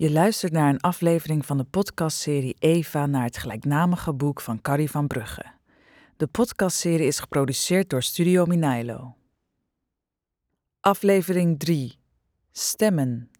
Je 0.00 0.10
luistert 0.10 0.52
naar 0.52 0.68
een 0.68 0.80
aflevering 0.80 1.46
van 1.46 1.56
de 1.56 1.64
podcastserie 1.64 2.56
Eva 2.58 3.06
naar 3.06 3.24
het 3.24 3.38
gelijknamige 3.38 4.12
boek 4.12 4.40
van 4.40 4.60
Carrie 4.60 4.90
van 4.90 5.06
Brugge. 5.06 5.44
De 6.16 6.26
podcastserie 6.26 7.06
is 7.06 7.18
geproduceerd 7.18 7.90
door 7.90 8.02
Studio 8.02 8.46
Minailo. 8.46 9.14
Aflevering 10.80 11.58
3 11.58 11.98
Stemmen 12.52 13.30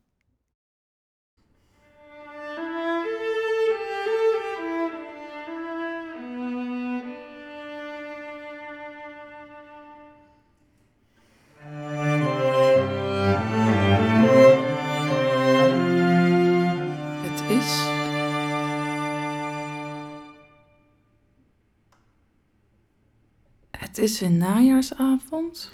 Het 23.98 24.06
is 24.06 24.20
een 24.20 24.36
najaarsavond. 24.36 25.70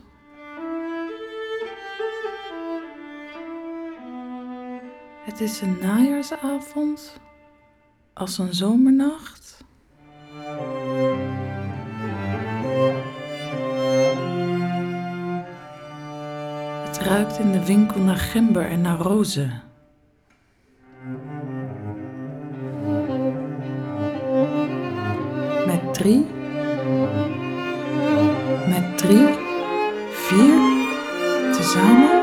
Het 5.24 5.41
is 5.41 5.60
een 5.60 5.77
najaarsavond. 5.80 7.20
Als 8.15 8.38
een 8.38 8.55
zomernacht. 8.55 9.65
Het 16.84 16.98
ruikt 16.98 17.38
in 17.38 17.52
de 17.52 17.65
winkel 17.65 18.01
naar 18.01 18.16
gember 18.16 18.66
en 18.66 18.80
naar 18.80 18.98
rozen. 18.98 19.62
Met 25.66 25.95
drie. 25.95 26.43
Drie. 29.15 29.34
Vier. 30.10 30.54
Tezamen. 31.52 32.23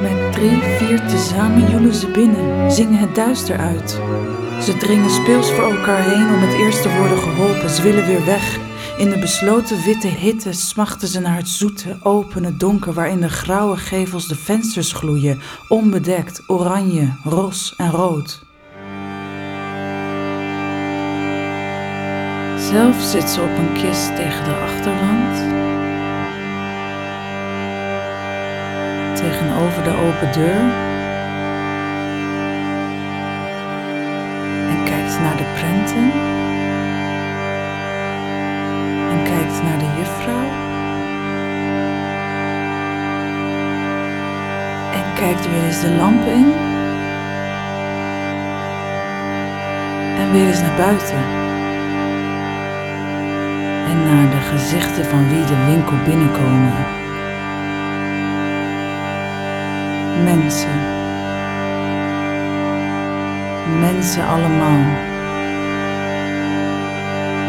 Met 0.00 0.32
drie, 0.32 0.62
vier 0.62 1.00
tezamen 1.08 1.70
joelen 1.70 1.94
ze 1.94 2.08
binnen, 2.08 2.72
zingen 2.72 2.98
het 2.98 3.14
duister 3.14 3.58
uit. 3.58 4.00
Ze 4.62 4.76
dringen 4.76 5.10
speels 5.10 5.52
voor 5.52 5.72
elkaar 5.72 6.02
heen 6.02 6.34
om 6.34 6.40
het 6.40 6.54
eerst 6.54 6.82
te 6.82 6.96
worden 6.98 7.18
geholpen. 7.18 7.70
Ze 7.70 7.82
willen 7.82 8.06
weer 8.06 8.24
weg. 8.24 8.58
In 8.96 9.10
de 9.10 9.18
besloten 9.18 9.82
witte 9.82 10.08
hitte 10.08 10.52
smachten 10.52 11.08
ze 11.08 11.20
naar 11.20 11.36
het 11.36 11.48
zoete, 11.48 11.98
opene 12.02 12.56
donker 12.56 12.92
waarin 12.92 13.20
de 13.20 13.28
grauwe 13.28 13.76
gevels 13.76 14.28
de 14.28 14.34
vensters 14.34 14.92
gloeien, 14.92 15.40
onbedekt, 15.68 16.42
oranje, 16.46 17.12
ros 17.24 17.74
en 17.76 17.90
rood. 17.90 18.42
Zelf 22.58 23.02
zit 23.02 23.30
ze 23.30 23.40
op 23.40 23.56
een 23.56 23.72
kist 23.72 24.16
tegen 24.16 24.44
de 24.44 24.54
achterwand. 24.54 25.36
Tegenover 29.18 29.82
de 29.82 29.90
open 29.90 30.32
deur. 30.32 30.60
En 34.68 34.84
kijkt 34.84 35.20
naar 35.20 35.36
de 35.36 35.52
prenten. 35.54 36.43
Juffrouw. 40.04 40.48
En 44.92 45.14
kijkt 45.14 45.50
weer 45.50 45.64
eens 45.64 45.80
de 45.80 45.90
lamp 45.90 46.24
in. 46.26 46.52
En 50.18 50.32
weer 50.32 50.46
eens 50.46 50.60
naar 50.60 50.76
buiten. 50.76 51.22
En 53.88 54.02
naar 54.04 54.30
de 54.30 54.40
gezichten 54.40 55.04
van 55.04 55.28
wie 55.28 55.44
de 55.44 55.64
winkel 55.66 55.96
binnenkomen. 56.04 56.72
Mensen. 60.24 60.78
Mensen 63.80 64.26
allemaal. 64.26 65.02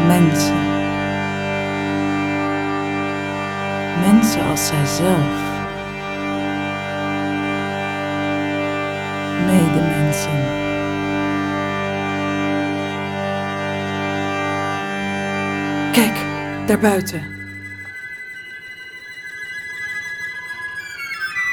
Mensen. 0.06 0.65
Mensen 4.12 4.46
als 4.46 4.66
zijzelf. 4.66 5.26
Medemensen. 9.46 10.44
Kijk, 15.92 16.16
daarbuiten. 16.66 17.22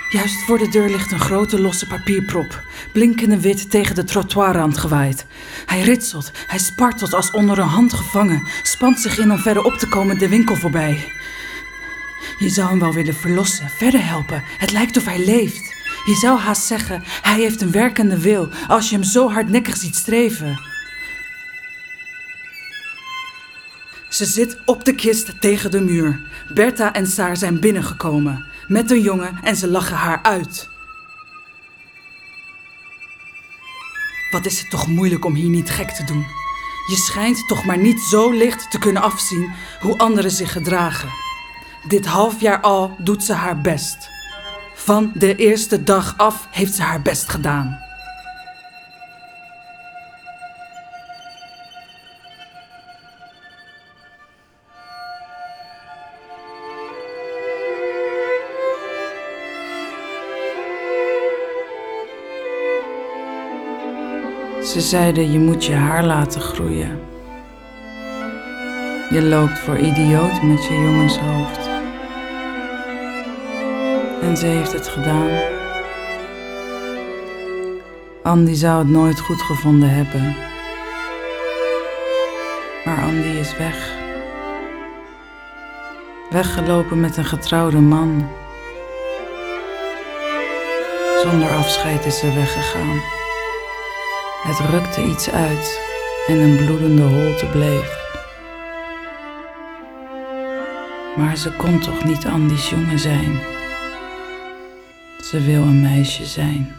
Juist 0.10 0.44
voor 0.46 0.58
de 0.58 0.70
deur 0.70 0.90
ligt 0.90 1.12
een 1.12 1.20
grote 1.20 1.62
losse 1.62 1.88
papierprop, 1.88 2.64
blinkende 2.92 3.40
wit 3.40 3.70
tegen 3.70 3.96
de 3.96 4.04
trottoirrand 4.04 4.78
gewaaid. 4.78 5.26
Hij 5.66 5.82
ritselt, 5.82 6.32
hij 6.48 6.60
spartelt 6.60 7.14
als 7.14 7.32
onder 7.32 7.60
een 7.60 7.68
hand 7.68 7.94
gevangen, 7.94 8.48
spant 8.64 9.00
zich 9.00 9.18
in 9.18 9.32
om 9.32 9.38
verder 9.38 9.64
op 9.64 9.74
te 9.74 9.88
komen 9.88 10.18
de 10.18 10.30
winkel 10.30 10.56
voorbij. 10.56 11.22
Je 12.44 12.50
zou 12.50 12.70
hem 12.70 12.80
wel 12.80 12.94
willen 12.94 13.16
verlossen, 13.16 13.70
verder 13.70 14.06
helpen. 14.06 14.44
Het 14.58 14.72
lijkt 14.72 14.98
of 14.98 15.06
hij 15.06 15.26
leeft. 15.26 15.74
Je 16.06 16.16
zou 16.16 16.40
haast 16.40 16.64
zeggen, 16.64 17.04
hij 17.22 17.40
heeft 17.40 17.62
een 17.62 17.72
werkende 17.72 18.20
wil 18.20 18.50
als 18.68 18.90
je 18.90 18.96
hem 18.96 19.04
zo 19.04 19.32
hardnekkig 19.32 19.78
ziet 19.78 19.96
streven. 19.96 20.60
Ze 24.10 24.26
zit 24.26 24.58
op 24.66 24.86
de 24.86 24.96
kist 24.96 25.42
tegen 25.42 25.72
de 25.72 25.82
muur. 25.82 26.22
Bertha 26.54 26.94
en 26.94 27.08
Saar 27.08 27.38
zijn 27.38 27.60
binnengekomen. 27.60 28.46
Met 28.68 28.92
een 28.92 29.02
jongen 29.02 29.40
en 29.44 29.56
ze 29.56 29.68
lachen 29.68 29.98
haar 29.98 30.20
uit. 30.24 30.70
Wat 34.32 34.46
is 34.46 34.60
het 34.60 34.70
toch 34.70 34.88
moeilijk 34.88 35.26
om 35.26 35.34
hier 35.34 35.50
niet 35.50 35.70
gek 35.70 35.90
te 35.90 36.04
doen? 36.04 36.26
Je 36.90 36.96
schijnt 36.96 37.48
toch 37.48 37.66
maar 37.66 37.78
niet 37.78 38.00
zo 38.00 38.32
licht 38.32 38.72
te 38.72 38.80
kunnen 38.80 39.02
afzien 39.02 39.52
hoe 39.80 39.98
anderen 39.98 40.32
zich 40.32 40.52
gedragen. 40.52 41.23
Dit 41.88 42.06
half 42.06 42.42
jaar 42.42 42.62
al 42.62 42.96
doet 42.98 43.24
ze 43.24 43.34
haar 43.34 43.62
best. 43.62 44.10
Van 44.76 45.12
de 45.14 45.36
eerste 45.36 45.84
dag 45.84 46.18
af 46.18 46.48
heeft 46.52 46.74
ze 46.74 46.82
haar 46.82 47.02
best 47.02 47.30
gedaan. 47.30 47.80
Ze 64.64 64.82
zeiden 64.82 65.32
je 65.32 65.40
moet 65.40 65.66
je 65.66 65.74
haar 65.74 66.06
laten 66.06 66.42
groeien. 66.42 67.00
Je 69.10 69.22
loopt 69.22 69.60
voor 69.60 69.78
idioot 69.78 70.42
met 70.44 70.66
je 70.66 70.74
jongenshoofd. 70.74 71.73
En 74.24 74.38
ze 74.38 74.46
heeft 74.46 74.72
het 74.72 74.88
gedaan. 74.88 75.30
Andy 78.24 78.54
zou 78.54 78.80
het 78.80 78.90
nooit 78.90 79.20
goed 79.20 79.42
gevonden 79.42 79.90
hebben. 79.90 80.36
Maar 82.86 83.04
Andy 83.04 83.28
is 83.28 83.58
weg. 83.58 83.92
Weggelopen 86.30 87.00
met 87.00 87.18
een 87.18 87.26
getrouwde 87.26 87.80
man. 87.80 88.28
Zonder 91.22 91.50
afscheid 91.50 92.06
is 92.06 92.20
ze 92.20 92.34
weggegaan. 92.34 93.02
Het 94.44 94.70
rukte 94.70 95.02
iets 95.02 95.30
uit 95.30 95.80
en 96.28 96.40
een 96.40 96.56
bloedende 96.56 97.04
holte 97.04 97.46
bleef. 97.46 98.02
Maar 101.16 101.38
ze 101.38 101.52
kon 101.52 101.80
toch 101.80 102.04
niet 102.04 102.26
Andy's 102.26 102.70
jongen 102.70 103.00
zijn. 103.00 103.53
Ze 105.34 105.42
wil 105.42 105.62
een 105.62 105.82
meisje 105.82 106.26
zijn. 106.26 106.76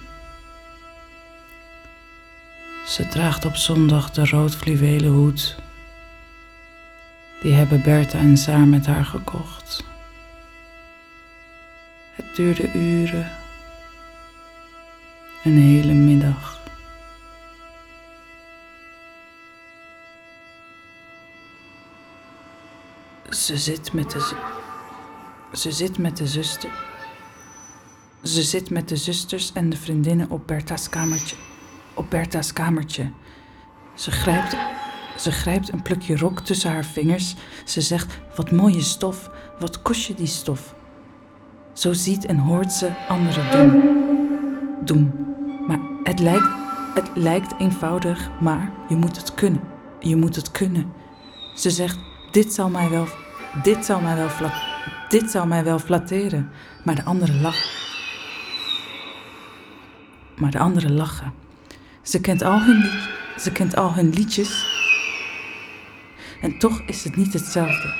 Ze 2.86 3.08
draagt 3.08 3.44
op 3.44 3.56
zondag 3.56 4.10
de 4.10 4.26
rood 4.26 4.56
fluwelen 4.56 5.10
hoed. 5.10 5.56
Die 7.42 7.52
hebben 7.52 7.82
Bertha 7.82 8.18
en 8.18 8.36
Saar 8.36 8.66
met 8.66 8.86
haar 8.86 9.04
gekocht. 9.04 9.84
Het 12.14 12.36
duurde 12.36 12.72
uren. 12.72 13.30
Een 15.44 15.58
hele 15.58 15.92
middag. 15.92 16.60
Ze 23.30 23.56
zit 23.56 23.92
met 23.92 24.10
de. 24.10 24.36
Ze 25.52 25.72
zit 25.72 25.98
met 25.98 26.16
de 26.16 26.26
zuster. 26.26 26.93
Ze 28.24 28.42
zit 28.42 28.70
met 28.70 28.88
de 28.88 28.96
zusters 28.96 29.52
en 29.52 29.70
de 29.70 29.76
vriendinnen 29.76 30.30
op 30.30 30.46
Bertha's 30.46 30.88
kamertje. 30.88 31.36
Op 31.94 32.10
Bertha's 32.10 32.52
kamertje. 32.52 33.10
Ze 33.94 34.10
grijpt, 34.10 34.56
ze 35.18 35.32
grijpt 35.32 35.72
een 35.72 35.82
plukje 35.82 36.16
rok 36.16 36.40
tussen 36.40 36.70
haar 36.70 36.84
vingers. 36.84 37.34
Ze 37.64 37.80
zegt: 37.80 38.18
Wat 38.36 38.50
mooie 38.50 38.80
stof, 38.80 39.30
wat 39.58 39.82
kost 39.82 40.06
je 40.06 40.14
die 40.14 40.26
stof? 40.26 40.74
Zo 41.72 41.92
ziet 41.92 42.26
en 42.26 42.38
hoort 42.38 42.72
ze 42.72 42.90
anderen 43.08 43.50
doen. 43.50 43.82
Doen. 44.84 45.12
Maar 45.66 45.80
het 46.02 46.18
lijkt, 46.18 46.48
het 46.94 47.10
lijkt 47.14 47.54
eenvoudig, 47.58 48.30
maar 48.40 48.72
je 48.88 48.96
moet 48.96 49.16
het 49.16 49.34
kunnen. 49.34 49.60
Je 50.00 50.16
moet 50.16 50.36
het 50.36 50.50
kunnen. 50.50 50.92
Ze 51.54 51.70
zegt: 51.70 51.98
Dit 52.30 52.52
zal 52.52 52.68
mij 52.68 52.88
wel, 52.88 53.06
dit 53.62 53.84
zal 53.84 54.00
mij 54.00 54.16
wel, 54.16 54.50
dit 55.08 55.30
zal 55.30 55.46
mij 55.46 55.64
wel 55.64 55.78
flatteren. 55.78 56.50
Maar 56.84 56.94
de 56.94 57.04
anderen 57.04 57.40
lachen. 57.40 57.83
Maar 60.36 60.50
de 60.50 60.58
anderen 60.58 60.94
lachen. 60.94 61.32
Ze 62.02 62.20
kent 62.20 62.42
al 62.42 62.60
hun, 62.60 62.90
ze 63.38 63.52
kent 63.52 63.76
al 63.76 63.94
hun 63.94 64.10
liedjes. 64.10 64.66
En 66.40 66.58
toch 66.58 66.80
is 66.86 67.04
het 67.04 67.16
niet 67.16 67.32
hetzelfde. 67.32 67.94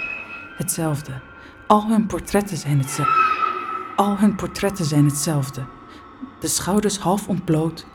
Hetzelfde. 0.57 1.21
Al 1.67 1.89
hun 1.89 2.07
portretten 2.07 2.57
zijn 2.57 2.79
hetzelfde. 2.79 3.23
Al 3.97 4.19
hun 4.19 4.35
portretten 4.35 4.85
zijn 4.85 5.05
hetzelfde. 5.05 5.65
De 6.41 6.49
schouders 6.49 6.99
half 6.99 7.29
ontbloot, 7.29 7.87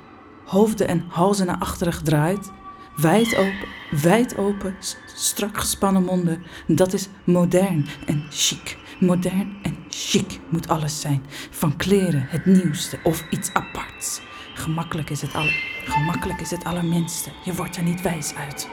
hoofden 0.46 0.88
en 0.88 1.06
halzen 1.08 1.46
naar 1.46 1.58
achteren 1.60 1.94
gedraaid, 1.94 2.52
wijd 2.96 3.36
open, 3.36 3.68
wijd 4.02 4.38
open, 4.38 4.76
strak 5.16 5.58
gespannen 5.58 6.04
monden. 6.04 6.44
Dat 6.68 6.94
is 6.94 7.10
modern 7.24 7.88
en 8.06 8.26
chic. 8.30 8.78
Modern 9.00 9.59
chic 9.90 10.40
moet 10.50 10.68
alles 10.68 11.02
zijn. 11.02 11.26
Van 11.50 11.76
kleren, 11.76 12.26
het 12.28 12.46
nieuwste 12.46 13.00
of 13.04 13.26
iets 13.30 13.54
aparts. 13.54 14.22
Gemakkelijk 14.54 15.10
is 15.10 15.22
het, 15.22 15.34
alle, 15.34 15.52
gemakkelijk 15.86 16.40
is 16.40 16.52
het 16.52 16.64
allerminste. 16.64 17.30
Je 17.44 17.54
wordt 17.54 17.78
er 17.78 17.84
niet 17.84 18.02
wijs 18.02 18.34
uit. 18.36 18.70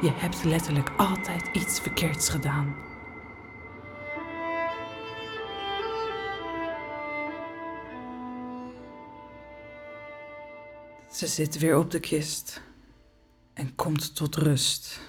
Je 0.00 0.10
hebt 0.14 0.44
letterlijk 0.44 0.92
altijd 0.96 1.48
iets 1.52 1.80
verkeerds 1.80 2.28
gedaan. 2.28 2.74
Ze 11.10 11.26
zit 11.26 11.58
weer 11.58 11.78
op 11.78 11.90
de 11.90 12.00
kist 12.00 12.62
en 13.52 13.74
komt 13.74 14.16
tot 14.16 14.36
rust. 14.36 15.00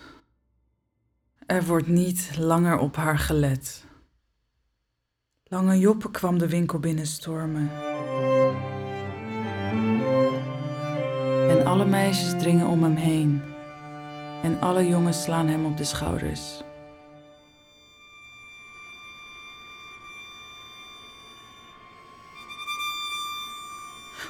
Er 1.46 1.66
wordt 1.66 1.88
niet 1.88 2.38
langer 2.38 2.78
op 2.78 2.96
haar 2.96 3.20
gelet. 3.20 3.87
Lange 5.50 5.80
Joppe 5.80 6.12
kwam 6.12 6.38
de 6.38 6.48
winkel 6.48 6.80
binnenstormen. 6.80 7.72
En 11.50 11.66
alle 11.66 11.86
meisjes 11.86 12.40
dringen 12.40 12.68
om 12.68 12.84
hem 12.84 12.96
heen. 12.96 13.42
En 14.44 14.60
alle 14.60 14.88
jongens 14.88 15.24
slaan 15.24 15.48
hem 15.48 15.66
op 15.66 15.78
de 15.78 15.84
schouders. 15.84 16.62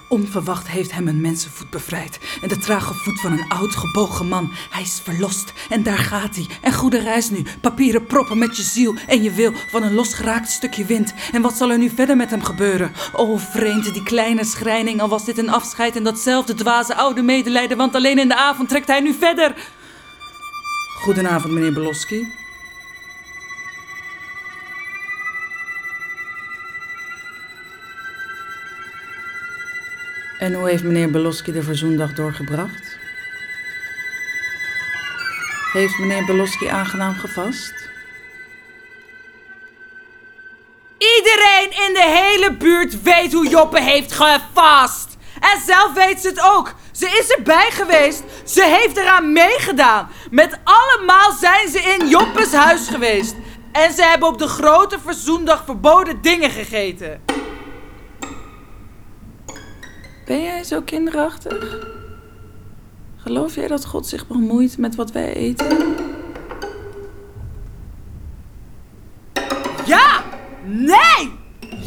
Onverwacht 0.09 0.67
heeft 0.67 0.91
hem 0.91 1.07
een 1.07 1.21
mensenvoet 1.21 1.69
bevrijd. 1.69 2.19
En 2.41 2.47
de 2.47 2.57
trage 2.57 2.93
voet 2.93 3.19
van 3.19 3.31
een 3.31 3.49
oud 3.49 3.75
gebogen 3.75 4.27
man. 4.27 4.51
Hij 4.69 4.81
is 4.81 5.01
verlost. 5.03 5.53
En 5.69 5.83
daar 5.83 5.97
gaat 5.97 6.35
hij. 6.35 6.47
En 6.61 6.73
goede 6.73 6.99
reis 6.99 7.29
nu. 7.29 7.43
Papieren 7.61 8.05
proppen 8.05 8.37
met 8.37 8.57
je 8.57 8.63
ziel 8.63 8.95
en 9.07 9.23
je 9.23 9.31
wil 9.31 9.53
van 9.71 9.83
een 9.83 9.93
losgeraakt 9.93 10.49
stukje 10.49 10.85
wind. 10.85 11.13
En 11.31 11.41
wat 11.41 11.53
zal 11.53 11.71
er 11.71 11.77
nu 11.77 11.89
verder 11.89 12.15
met 12.15 12.29
hem 12.29 12.43
gebeuren? 12.43 12.91
O 13.13 13.37
vreemde, 13.37 13.91
die 13.91 14.03
kleine 14.03 14.43
schrijning. 14.43 15.01
Al 15.01 15.09
was 15.09 15.25
dit 15.25 15.37
een 15.37 15.49
afscheid 15.49 15.95
en 15.95 16.03
datzelfde 16.03 16.53
dwaze 16.53 16.95
oude 16.95 17.21
medelijden. 17.21 17.77
Want 17.77 17.95
alleen 17.95 18.19
in 18.19 18.27
de 18.27 18.35
avond 18.35 18.69
trekt 18.69 18.87
hij 18.87 18.99
nu 18.99 19.13
verder. 19.13 19.55
Goedenavond, 21.01 21.53
meneer 21.53 21.73
Beloski. 21.73 22.46
En 30.47 30.53
hoe 30.53 30.69
heeft 30.69 30.83
meneer 30.83 31.11
Beloski 31.11 31.51
de 31.51 31.63
verzoendag 31.63 32.13
doorgebracht? 32.13 32.97
Heeft 35.73 35.97
meneer 35.99 36.25
Beloski 36.25 36.67
aangenaam 36.67 37.15
gevast? 37.15 37.73
Iedereen 40.97 41.87
in 41.87 41.93
de 41.93 42.05
hele 42.05 42.53
buurt 42.53 43.01
weet 43.01 43.33
hoe 43.33 43.47
Joppe 43.47 43.81
heeft 43.81 44.11
gevast. 44.11 45.17
En 45.39 45.61
zelf 45.65 45.93
weet 45.93 46.19
ze 46.19 46.27
het 46.27 46.41
ook. 46.41 46.73
Ze 46.91 47.05
is 47.05 47.29
erbij 47.29 47.71
geweest. 47.71 48.23
Ze 48.43 48.63
heeft 48.63 48.97
eraan 48.97 49.31
meegedaan. 49.31 50.09
Met 50.31 50.59
allemaal 50.63 51.31
zijn 51.31 51.69
ze 51.69 51.79
in 51.79 52.07
Joppe's 52.07 52.53
huis 52.53 52.87
geweest. 52.87 53.35
En 53.71 53.91
ze 53.91 54.03
hebben 54.03 54.27
op 54.27 54.37
de 54.37 54.47
grote 54.47 54.99
verzoendag 54.99 55.63
verboden 55.65 56.21
dingen 56.21 56.49
gegeten. 56.49 57.21
Ben 60.27 60.43
jij 60.43 60.63
zo 60.63 60.81
kinderachtig? 60.81 61.87
Geloof 63.17 63.55
jij 63.55 63.67
dat 63.67 63.85
God 63.85 64.07
zich 64.07 64.27
bemoeit 64.27 64.77
met 64.77 64.95
wat 64.95 65.11
wij 65.11 65.33
eten? 65.33 65.95
Ja! 69.85 70.23
Nee! 70.63 71.31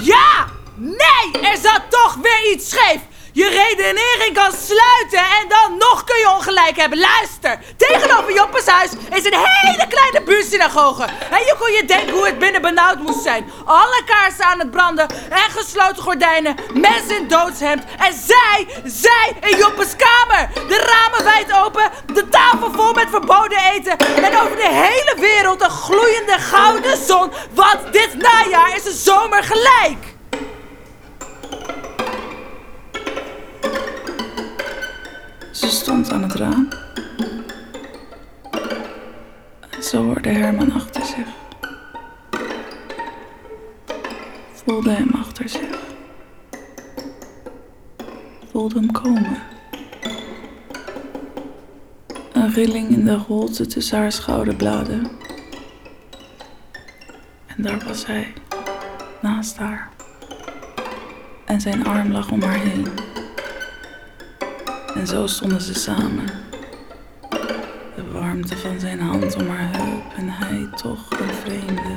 Ja! 0.02 0.46
Nee! 0.76 1.42
Er 1.42 1.56
zat 1.56 1.82
toch 1.90 2.16
weer 2.22 2.52
iets 2.52 2.70
scheef! 2.70 3.00
Je 3.32 3.48
redenering 3.48 4.34
kan 4.34 4.52
sluiten 4.52 5.38
en 5.40 5.48
dan 5.48 5.78
nog 5.78 6.04
kun 6.04 6.18
je 6.18 6.30
ongelijk 6.30 6.76
hebben. 6.76 6.98
Luister! 6.98 7.58
Tegenover 7.76 8.34
Joppes 8.34 8.66
huis 8.66 8.90
is 8.90 9.24
een 9.24 9.38
hele 9.38 9.86
kleine 9.88 10.22
buurtsynagoge. 10.24 11.02
En 11.30 11.38
je 11.38 11.54
kon 11.58 11.72
je 11.72 11.84
denken 11.84 12.14
hoe 12.14 12.26
het 12.26 12.38
binnen 12.38 12.62
benauwd 12.62 12.98
moest 12.98 13.22
zijn. 13.22 13.50
Alle 13.64 14.02
kaarsen 14.04 14.44
aan 14.44 14.58
het 14.58 14.70
branden 14.70 15.06
en 15.30 15.50
gesloten 15.50 16.02
gordijnen. 16.02 16.56
Mensen 16.72 17.16
in 17.16 17.28
doodshemd. 17.28 17.84
En 17.98 18.12
zij, 18.12 18.66
zij 18.84 19.36
in 19.40 19.56
Joppes 19.56 19.96
kamer. 19.96 20.48
De 20.68 20.78
ramen 20.78 21.24
wijd 21.24 21.52
open, 21.64 21.90
de 22.14 22.28
tafel 22.28 22.72
vol 22.72 22.92
met 22.92 23.08
verboden 23.10 23.58
eten. 23.58 23.96
En 23.98 24.36
over 24.40 24.56
de 24.56 24.68
hele 24.68 25.14
wereld 25.20 25.62
een 25.62 25.70
gloeiende 25.70 26.38
gouden 26.38 26.96
zon. 27.06 27.32
Want 27.50 27.92
dit 27.92 28.14
najaar 28.14 28.76
is 28.76 28.82
de 28.82 28.92
zomer 28.92 29.42
gelijk. 29.42 30.10
Ze 35.60 35.68
stond 35.68 36.12
aan 36.12 36.22
het 36.22 36.32
raam. 36.32 36.68
En 39.70 39.82
ze 39.82 39.96
hoorde 39.96 40.28
Herman 40.28 40.72
achter 40.72 41.04
zich. 41.04 41.26
Voelde 44.52 44.90
hem 44.90 45.10
achter 45.14 45.48
zich. 45.48 45.78
Voelde 48.50 48.74
hem 48.74 48.92
komen. 48.92 49.38
Een 52.32 52.52
rilling 52.52 52.88
in 52.88 53.04
de 53.04 53.16
holte 53.16 53.66
tussen 53.66 53.98
haar 53.98 54.12
schouderbladen. 54.12 55.10
En 57.46 57.62
daar 57.62 57.84
was 57.86 58.06
hij, 58.06 58.32
naast 59.22 59.56
haar. 59.56 59.88
En 61.44 61.60
zijn 61.60 61.86
arm 61.86 62.12
lag 62.12 62.30
om 62.30 62.42
haar 62.42 62.60
heen. 62.60 63.09
En 64.94 65.06
zo 65.06 65.26
stonden 65.26 65.60
ze 65.60 65.74
samen. 65.74 66.26
De 67.96 68.10
warmte 68.12 68.56
van 68.56 68.80
zijn 68.80 69.00
hand 69.00 69.36
om 69.36 69.48
haar 69.48 69.76
heup 69.76 70.12
en 70.16 70.28
hij 70.28 70.68
toch 70.76 71.10
een 71.10 71.34
vreemde. 71.34 71.96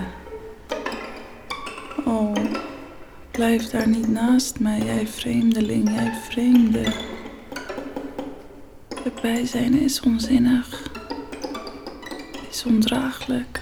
Oh, 2.06 2.36
blijf 3.32 3.70
daar 3.70 3.88
niet 3.88 4.08
naast 4.08 4.60
mij, 4.60 4.80
jij 4.80 5.08
vreemdeling, 5.08 5.90
jij 5.90 6.14
vreemde. 6.30 6.84
Het 9.04 9.22
bijzijn 9.22 9.80
is 9.82 10.02
onzinnig, 10.02 10.92
is 12.50 12.64
ondraaglijk. 12.66 13.62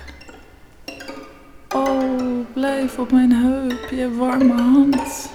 Oh, 1.76 2.46
blijf 2.54 2.98
op 2.98 3.12
mijn 3.12 3.32
heup, 3.32 3.90
je 3.90 4.16
warme 4.16 4.62
hand. 4.62 5.30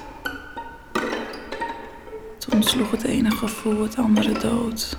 Sloeg 2.76 2.90
het 2.90 3.04
ene 3.04 3.30
gevoel 3.30 3.83
het 3.83 3.97
andere 3.97 4.38
dood. 4.38 4.99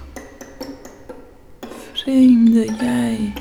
Vreemde 1.94 2.66
jij, 2.66 3.34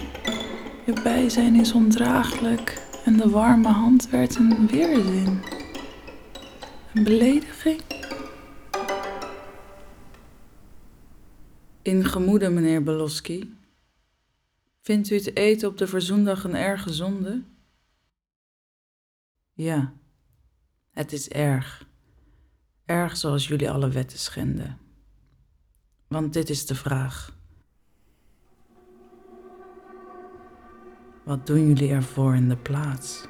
je 0.87 0.93
bijzijn 1.03 1.55
is 1.55 1.73
ondraaglijk 1.73 2.89
en 3.05 3.17
de 3.17 3.29
warme 3.29 3.69
hand 3.69 4.11
werd 4.11 4.37
een 4.37 4.67
weerzin. 4.67 5.43
Een 6.95 7.05
belediging. 7.05 7.81
In 11.83 12.05
gemoede, 12.05 12.49
meneer 12.51 12.83
Beloski. 12.83 13.57
Vindt 14.81 15.11
u 15.11 15.15
het 15.15 15.37
eten 15.37 15.69
op 15.69 15.79
de 15.79 15.87
verzoendag 15.87 16.45
een 16.45 16.57
erge 16.57 16.93
zonde? 16.93 17.43
Ja, 19.53 19.93
het 20.91 21.13
is 21.13 21.29
erg. 21.29 21.86
Erg 22.87 23.17
zoals 23.17 23.49
jullie 23.49 23.71
alle 23.71 23.89
wetten 23.89 24.19
schenden. 24.19 24.79
Want 26.09 26.33
dit 26.33 26.51
is 26.51 26.67
de 26.67 26.75
vraag. 26.75 27.35
Wat 31.25 31.47
doen 31.47 31.67
jullie 31.67 31.91
ervoor 31.91 32.35
in 32.35 32.49
de 32.49 32.57
plaats? 32.57 33.27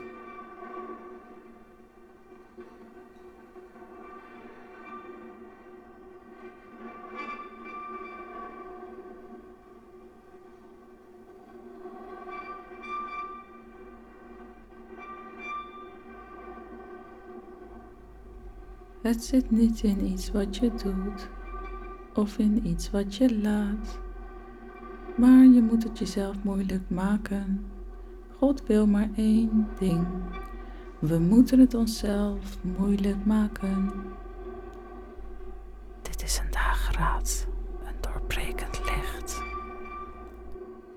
Het 19.06 19.24
zit 19.24 19.50
niet 19.50 19.82
in 19.82 20.04
iets 20.04 20.30
wat 20.30 20.56
je 20.56 20.70
doet 20.70 21.28
of 22.14 22.38
in 22.38 22.66
iets 22.66 22.90
wat 22.90 23.14
je 23.14 23.40
laat, 23.40 23.98
maar 25.16 25.44
je 25.44 25.62
moet 25.62 25.82
het 25.82 25.98
jezelf 25.98 26.42
moeilijk 26.42 26.90
maken. 26.90 27.66
God 28.38 28.66
wil 28.66 28.86
maar 28.86 29.08
één 29.16 29.68
ding. 29.78 30.06
We 30.98 31.18
moeten 31.18 31.58
het 31.58 31.74
onszelf 31.74 32.58
moeilijk 32.78 33.24
maken. 33.24 33.92
Dit 36.02 36.22
is 36.22 36.38
een 36.38 36.50
dageraad, 36.50 37.46
een 37.84 38.00
doorbrekend 38.00 38.80
licht. 38.84 39.42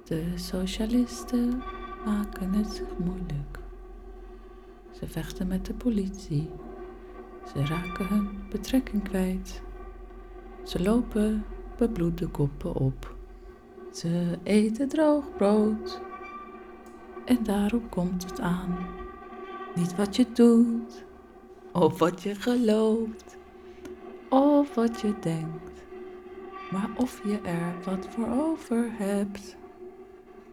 De 0.03 0.31
socialisten 0.35 1.61
maken 2.05 2.53
het 2.53 2.83
moeilijk. 2.97 3.59
Ze 4.91 5.07
vechten 5.07 5.47
met 5.47 5.65
de 5.65 5.73
politie. 5.73 6.49
Ze 7.53 7.65
raken 7.65 8.07
hun 8.07 8.29
betrekking 8.49 9.03
kwijt. 9.03 9.61
Ze 10.63 10.81
lopen 10.81 11.45
bebloede 11.77 12.27
koppen 12.27 12.75
op. 12.75 13.15
Ze 13.91 14.37
eten 14.43 14.87
droog 14.87 15.35
brood. 15.37 16.01
En 17.25 17.43
daarop 17.43 17.89
komt 17.89 18.23
het 18.23 18.39
aan. 18.39 18.77
Niet 19.75 19.95
wat 19.95 20.15
je 20.15 20.25
doet, 20.33 21.05
of 21.71 21.99
wat 21.99 22.21
je 22.21 22.35
gelooft, 22.35 23.37
of 24.29 24.75
wat 24.75 25.01
je 25.01 25.13
denkt, 25.19 25.83
maar 26.71 26.89
of 26.95 27.21
je 27.23 27.39
er 27.41 27.73
wat 27.83 28.07
voor 28.09 28.27
over 28.27 28.87
hebt. 28.91 29.57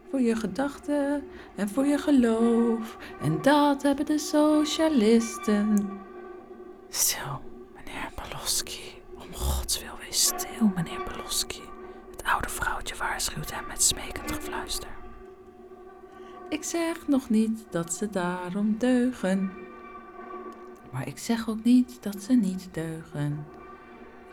Voor 0.09 0.21
je 0.21 0.35
gedachten 0.35 1.23
en 1.55 1.69
voor 1.69 1.85
je 1.85 1.97
geloof. 1.97 2.97
En 3.21 3.41
dat 3.41 3.81
hebben 3.81 4.05
de 4.05 4.17
socialisten. 4.17 5.96
Stil, 6.89 7.41
meneer 7.75 8.11
Paloski. 8.15 9.01
Om 9.13 9.33
gods 9.33 9.81
wil, 9.81 9.93
wees 9.99 10.23
stil, 10.25 10.71
meneer 10.75 11.03
Paloski. 11.03 11.61
Het 12.11 12.23
oude 12.23 12.49
vrouwtje 12.49 12.95
waarschuwt 12.95 13.53
hem 13.53 13.67
met 13.67 13.83
smekend 13.83 14.31
gefluister. 14.31 14.89
Ik 16.49 16.63
zeg 16.63 17.07
nog 17.07 17.29
niet 17.29 17.65
dat 17.69 17.93
ze 17.93 18.09
daarom 18.09 18.77
deugen. 18.77 19.51
Maar 20.91 21.07
ik 21.07 21.17
zeg 21.17 21.49
ook 21.49 21.63
niet 21.63 22.03
dat 22.03 22.21
ze 22.21 22.33
niet 22.33 22.67
deugen. 22.71 23.45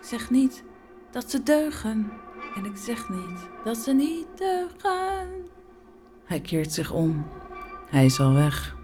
Ik 0.01 0.05
zeg 0.05 0.31
niet 0.31 0.65
dat 1.11 1.31
ze 1.31 1.43
deugen. 1.43 2.13
En 2.55 2.65
ik 2.65 2.77
zeg 2.77 3.09
niet 3.09 3.49
dat 3.65 3.77
ze 3.77 3.93
niet 3.93 4.27
deugen. 4.35 5.49
Hij 6.25 6.41
keert 6.41 6.73
zich 6.73 6.93
om. 6.93 7.27
Hij 7.91 8.05
is 8.05 8.21
al 8.21 8.33
weg. 8.33 8.77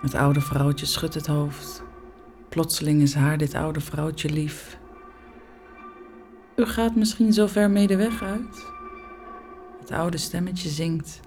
Het 0.00 0.14
oude 0.14 0.40
vrouwtje 0.40 0.86
schudt 0.86 1.14
het 1.14 1.26
hoofd. 1.26 1.82
Plotseling 2.52 3.02
is 3.02 3.14
haar 3.14 3.38
dit 3.38 3.54
oude 3.54 3.80
vrouwtje 3.80 4.30
lief. 4.30 4.78
U 6.56 6.64
gaat 6.64 6.94
misschien 6.94 7.32
zo 7.32 7.46
ver 7.46 7.70
mee 7.70 7.86
de 7.86 7.96
weg 7.96 8.22
uit? 8.22 8.66
Het 9.80 9.90
oude 9.90 10.18
stemmetje 10.18 10.68
zingt. 10.68 11.20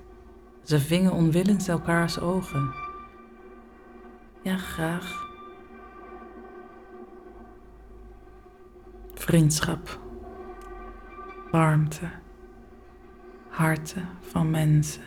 Ze 0.64 0.80
vingen 0.80 1.12
onwillens 1.12 1.68
elkaars 1.68 2.20
ogen. 2.20 2.74
Ja, 4.42 4.58
graag. 4.58 5.28
Vriendschap, 9.14 10.00
warmte, 11.52 12.10
harten 13.50 14.08
van 14.22 14.50
mensen, 14.50 15.04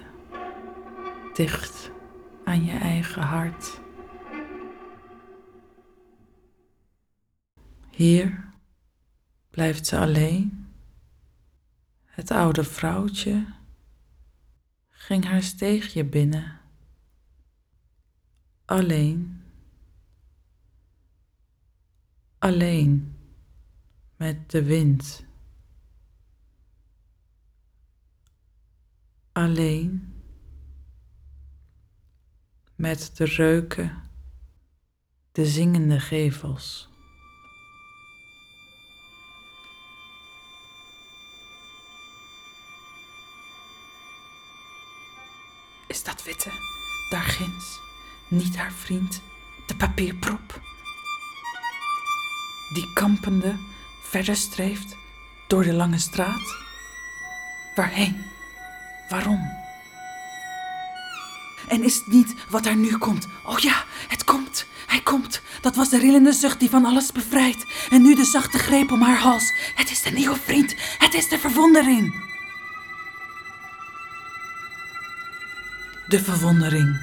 dicht 1.32 1.90
aan 2.44 2.64
je 2.64 2.78
eigen 2.78 3.22
hart. 3.22 3.80
Hier 7.98 8.52
blijft 9.50 9.86
ze 9.86 9.98
alleen. 9.98 10.72
Het 12.04 12.30
oude 12.30 12.64
vrouwtje 12.64 13.54
ging 14.88 15.24
haar 15.24 15.42
steegje 15.42 16.04
binnen. 16.04 16.60
Alleen. 18.64 19.42
Alleen 22.38 23.16
met 24.16 24.50
de 24.50 24.62
wind. 24.62 25.24
Alleen 29.32 30.14
met 32.74 33.16
de 33.16 33.24
reuken, 33.24 34.02
de 35.32 35.46
zingende 35.46 36.00
gevels. 36.00 36.87
Daar 47.08 47.22
ginds, 47.22 47.80
niet 48.28 48.56
haar 48.56 48.72
vriend, 48.72 49.22
de 49.66 49.76
papierprop? 49.76 50.60
Die 52.72 52.92
kampende 52.92 53.56
verder 54.02 54.36
streeft 54.36 54.96
door 55.46 55.62
de 55.62 55.72
lange 55.72 55.98
straat? 55.98 56.56
Waarheen? 57.74 58.24
Waarom? 59.08 59.40
En 61.68 61.82
is 61.82 61.94
het 61.94 62.06
niet 62.06 62.34
wat 62.48 62.66
er 62.66 62.76
nu 62.76 62.96
komt? 62.98 63.26
Oh 63.44 63.58
ja, 63.58 63.84
het 64.08 64.24
komt, 64.24 64.66
hij 64.86 65.00
komt. 65.00 65.42
Dat 65.60 65.76
was 65.76 65.88
de 65.88 65.98
rillende 65.98 66.32
zucht 66.32 66.60
die 66.60 66.70
van 66.70 66.84
alles 66.84 67.12
bevrijdt. 67.12 67.64
En 67.90 68.02
nu 68.02 68.14
de 68.14 68.24
zachte 68.24 68.58
greep 68.58 68.90
om 68.90 69.02
haar 69.02 69.18
hals. 69.18 69.52
Het 69.74 69.90
is 69.90 70.02
de 70.02 70.10
nieuwe 70.10 70.36
vriend, 70.36 70.74
het 70.98 71.14
is 71.14 71.28
de 71.28 71.38
verwondering. 71.38 72.27
De 76.08 76.22
verwondering. 76.22 76.96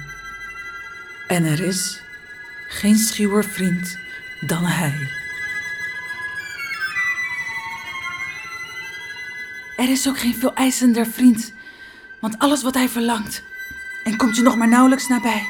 En 1.26 1.44
er 1.44 1.60
is 1.60 2.00
geen 2.68 2.96
schuwer 2.96 3.44
vriend 3.44 3.98
dan 4.40 4.64
hij. 4.64 5.08
Er 9.76 9.90
is 9.90 10.08
ook 10.08 10.18
geen 10.18 10.34
veel 10.34 10.54
eisender 10.54 11.06
vriend, 11.06 11.52
want 12.20 12.38
alles 12.38 12.62
wat 12.62 12.74
hij 12.74 12.88
verlangt, 12.88 13.42
en 14.04 14.16
komt 14.16 14.36
je 14.36 14.42
nog 14.42 14.56
maar 14.56 14.68
nauwelijks 14.68 15.08
nabij. 15.08 15.46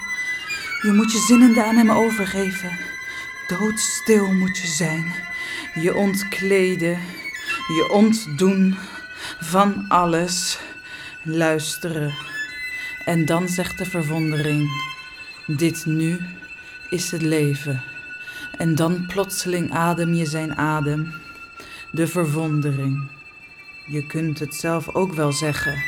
Je 0.83 0.93
moet 0.93 1.13
je 1.13 1.19
zinnende 1.19 1.65
aan 1.65 1.77
hem 1.77 1.91
overgeven. 1.91 2.79
Doodstil 3.47 4.33
moet 4.33 4.59
je 4.59 4.67
zijn, 4.67 5.15
je 5.75 5.95
ontkleden, 5.95 7.01
je 7.67 7.89
ontdoen 7.93 8.77
van 9.41 9.89
alles, 9.89 10.59
luisteren 11.23 12.35
en 13.07 13.25
dan 13.25 13.49
zegt 13.49 13.79
de 13.79 13.85
verwondering: 13.85 14.71
Dit 15.47 15.87
nu 15.87 16.19
is 16.91 17.11
het 17.11 17.23
leven. 17.23 17.83
En 18.59 18.75
dan 18.75 19.07
plotseling 19.07 19.73
adem 19.73 20.15
je 20.15 20.27
zijn 20.27 20.57
adem. 20.57 21.15
De 21.91 22.07
verwondering. 22.07 23.09
Je 23.87 24.07
kunt 24.07 24.39
het 24.39 24.55
zelf 24.55 24.95
ook 24.95 25.13
wel 25.13 25.33
zeggen. 25.33 25.83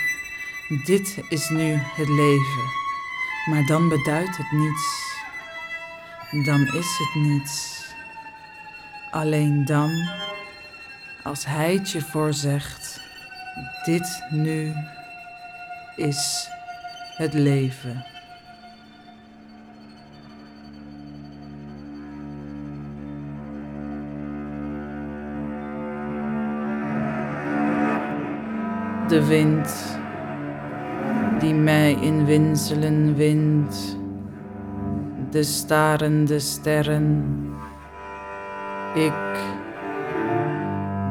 Dit 0.85 1.19
is 1.29 1.49
nu 1.49 1.73
het 1.75 2.09
leven. 2.09 2.65
Maar 3.51 3.67
dan 3.67 3.89
beduidt 3.89 4.37
het 4.37 4.51
niets. 4.51 5.17
Dan 6.45 6.61
is 6.61 6.99
het 6.99 7.23
niets. 7.23 7.85
Alleen 9.11 9.65
dan, 9.65 10.09
als 11.23 11.45
hij 11.45 11.75
het 11.75 11.91
je 11.91 12.01
voorzegt, 12.01 13.01
dit 13.85 14.23
nu 14.31 14.73
is 15.97 16.49
het 17.19 17.35
leven. 17.35 18.05
De 29.09 29.27
wind 29.27 29.99
die 31.39 31.55
mij 31.55 31.93
in 31.93 32.25
winselen 32.25 33.15
windt, 33.15 33.99
de 35.31 35.43
starende 35.43 36.39
sterren. 36.39 37.25
Ik, 38.95 39.39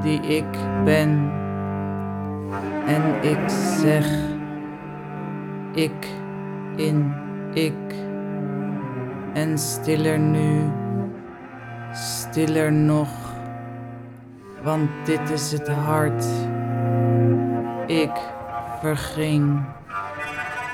die 0.01 0.21
ik 0.21 0.57
ben, 0.83 1.31
en 2.85 3.01
ik 3.21 3.49
zeg, 3.79 4.35
ik 5.77 6.07
in 6.75 7.13
ik, 7.53 7.93
en 9.33 9.57
stiller 9.59 10.19
nu, 10.19 10.61
stiller 11.93 12.71
nog, 12.71 13.09
want 14.63 14.89
dit 15.05 15.29
is 15.29 15.51
het 15.51 15.67
hart. 15.67 16.25
Ik 17.85 18.11
verging. 18.81 19.65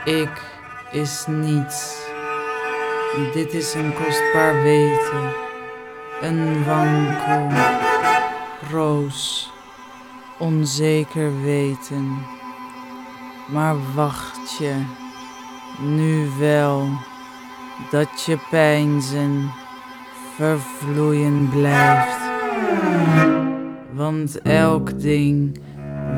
Ik 0.06 0.42
is 0.92 1.26
niets. 1.28 2.08
Dit 3.34 3.54
is 3.54 3.74
een 3.74 3.94
kostbaar 3.94 4.62
weten, 4.62 5.34
een 6.22 6.66
wankel, 6.66 7.58
roos, 8.72 9.52
onzeker 10.40 11.42
weten. 11.42 12.42
Maar 13.48 13.76
wacht 13.96 14.58
je 14.58 14.74
nu 15.80 16.30
wel 16.40 16.88
dat 17.92 18.24
je 18.26 18.38
pijnzen 18.50 19.52
vervloeien 20.36 21.50
blijft? 21.50 22.22
Want 23.92 24.42
elk 24.42 25.00
ding 25.00 25.60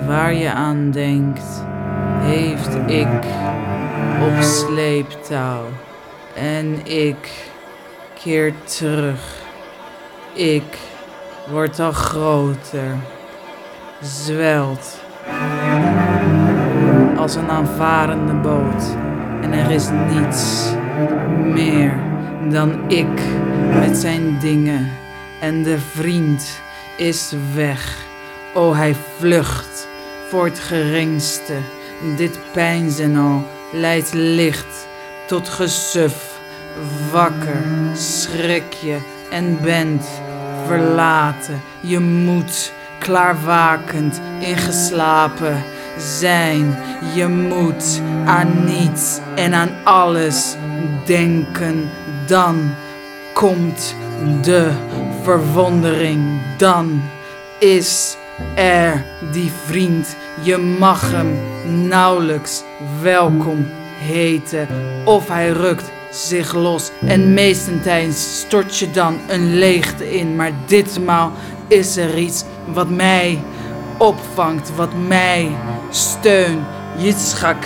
waar 0.07 0.33
je 0.33 0.51
aan 0.51 0.91
denkt, 0.91 1.63
heeft 2.19 2.75
ik 2.87 3.23
op 4.21 4.41
sleeptouw. 4.41 5.63
En 6.35 6.85
ik 6.85 7.51
keer 8.25 8.53
terug. 8.63 9.43
Ik 10.33 10.77
word 11.51 11.79
al 11.79 11.91
groter, 11.91 12.95
zwelt 14.01 14.99
als 17.25 17.35
een 17.35 17.49
aanvarende 17.49 18.33
boot. 18.33 18.95
En 19.41 19.53
er 19.53 19.71
is 19.71 19.87
niets 20.09 20.65
meer 21.53 21.99
dan 22.49 22.89
ik 22.89 23.21
met 23.79 23.97
zijn 23.97 24.39
dingen. 24.39 24.91
En 25.39 25.63
de 25.63 25.79
vriend 25.79 26.61
is 26.97 27.33
weg. 27.53 27.97
O, 28.53 28.73
hij 28.73 28.95
vlucht 29.17 29.87
voor 30.29 30.45
het 30.45 30.59
geringste. 30.59 31.53
Dit 32.15 32.39
pijnzen 32.51 33.17
al 33.17 33.43
leidt 33.71 34.13
licht 34.13 34.87
tot 35.27 35.49
gesuf. 35.49 36.39
Wakker 37.11 37.63
schrik 37.93 38.73
je 38.73 38.97
en 39.31 39.57
bent 39.61 40.05
verlaten. 40.67 41.61
Je 41.79 41.99
moet 41.99 42.73
klaarwakend 42.99 44.21
ingeslapen 44.39 45.63
zijn. 45.97 46.77
Je 47.13 47.27
moet 47.27 48.01
aan 48.25 48.65
niets 48.65 49.19
en 49.35 49.53
aan 49.53 49.69
alles 49.83 50.55
denken. 51.05 51.89
Dan 52.27 52.73
komt 53.33 53.95
de 54.41 54.71
verwondering. 55.23 56.21
Dan 56.57 57.01
is 57.59 58.17
er 58.55 59.05
die 59.31 59.51
vriend. 59.65 60.15
Je 60.41 60.57
mag 60.57 61.11
hem 61.11 61.37
nauwelijks 61.87 62.63
welkom 63.01 63.67
heten. 63.99 64.67
Of 65.05 65.27
hij 65.27 65.49
rukt 65.49 65.91
zich 66.11 66.53
los 66.53 66.91
en 67.05 67.33
meestentijds 67.33 68.39
stort 68.39 68.77
je 68.77 68.91
dan 68.91 69.17
een 69.27 69.57
leegte 69.57 70.17
in. 70.17 70.35
Maar 70.35 70.51
ditmaal 70.65 71.31
is 71.67 71.97
er 71.97 72.17
iets 72.17 72.43
wat 72.73 72.89
mij 72.89 73.39
opvangt, 73.97 74.75
wat 74.75 74.91
mij 75.07 75.51
steunt. 75.95 76.65
Yitzhak 76.97 77.65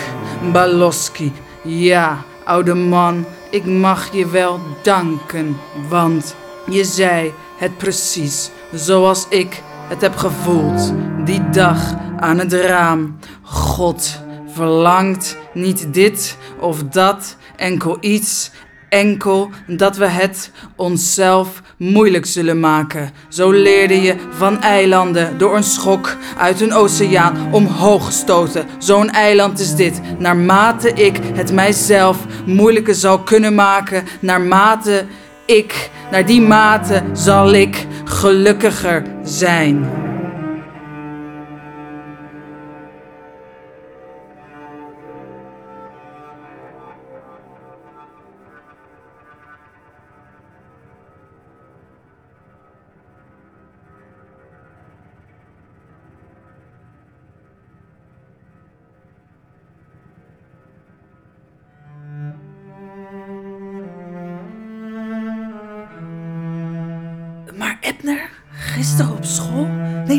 Baloski. 0.52 1.32
Ja, 1.64 2.24
oude 2.46 2.74
man, 2.74 3.26
ik 3.52 3.66
mag 3.66 4.14
je 4.14 4.28
wel 4.28 4.60
danken, 4.82 5.58
want 5.90 6.36
je 6.70 6.84
zei 6.84 7.34
het 7.58 7.78
precies 7.78 8.50
zoals 8.74 9.26
ik 9.30 9.62
het 9.88 10.02
heb 10.02 10.16
gevoeld. 10.16 10.94
Die 11.26 11.50
dag 11.50 11.96
aan 12.18 12.40
het 12.40 12.54
raam. 12.54 13.20
God 13.42 14.20
verlangt 14.54 15.38
niet 15.54 15.94
dit 15.94 16.38
of 16.60 16.84
dat, 16.84 17.36
enkel 17.56 17.98
iets 18.00 18.52
enkel 18.90 19.50
dat 19.68 19.98
we 19.98 20.08
het 20.08 20.52
onszelf 20.76 21.62
moeilijk 21.80 22.26
zullen 22.26 22.60
maken. 22.60 23.12
Zo 23.30 23.52
leerde 23.52 24.02
je 24.02 24.16
van 24.30 24.62
eilanden 24.62 25.38
door 25.38 25.56
een 25.56 25.64
schok 25.64 26.18
uit 26.38 26.62
een 26.62 26.74
oceaan 26.74 27.54
omhoog 27.54 28.06
gestoten. 28.06 28.66
Zo'n 28.78 29.10
eiland 29.10 29.60
is 29.60 29.76
dit. 29.76 30.02
Naarmate 30.18 30.94
ik 30.94 31.20
het 31.34 31.54
mijzelf 31.54 32.18
moeilijker 32.46 32.96
zal 32.96 33.20
kunnen 33.20 33.56
maken, 33.56 34.04
naarmate 34.20 35.06
ik, 35.46 35.90
naar 36.12 36.26
die 36.26 36.42
mate 36.42 37.04
zal 37.14 37.54
ik 37.54 37.86
gelukkiger 38.04 39.04
zijn. 39.24 40.09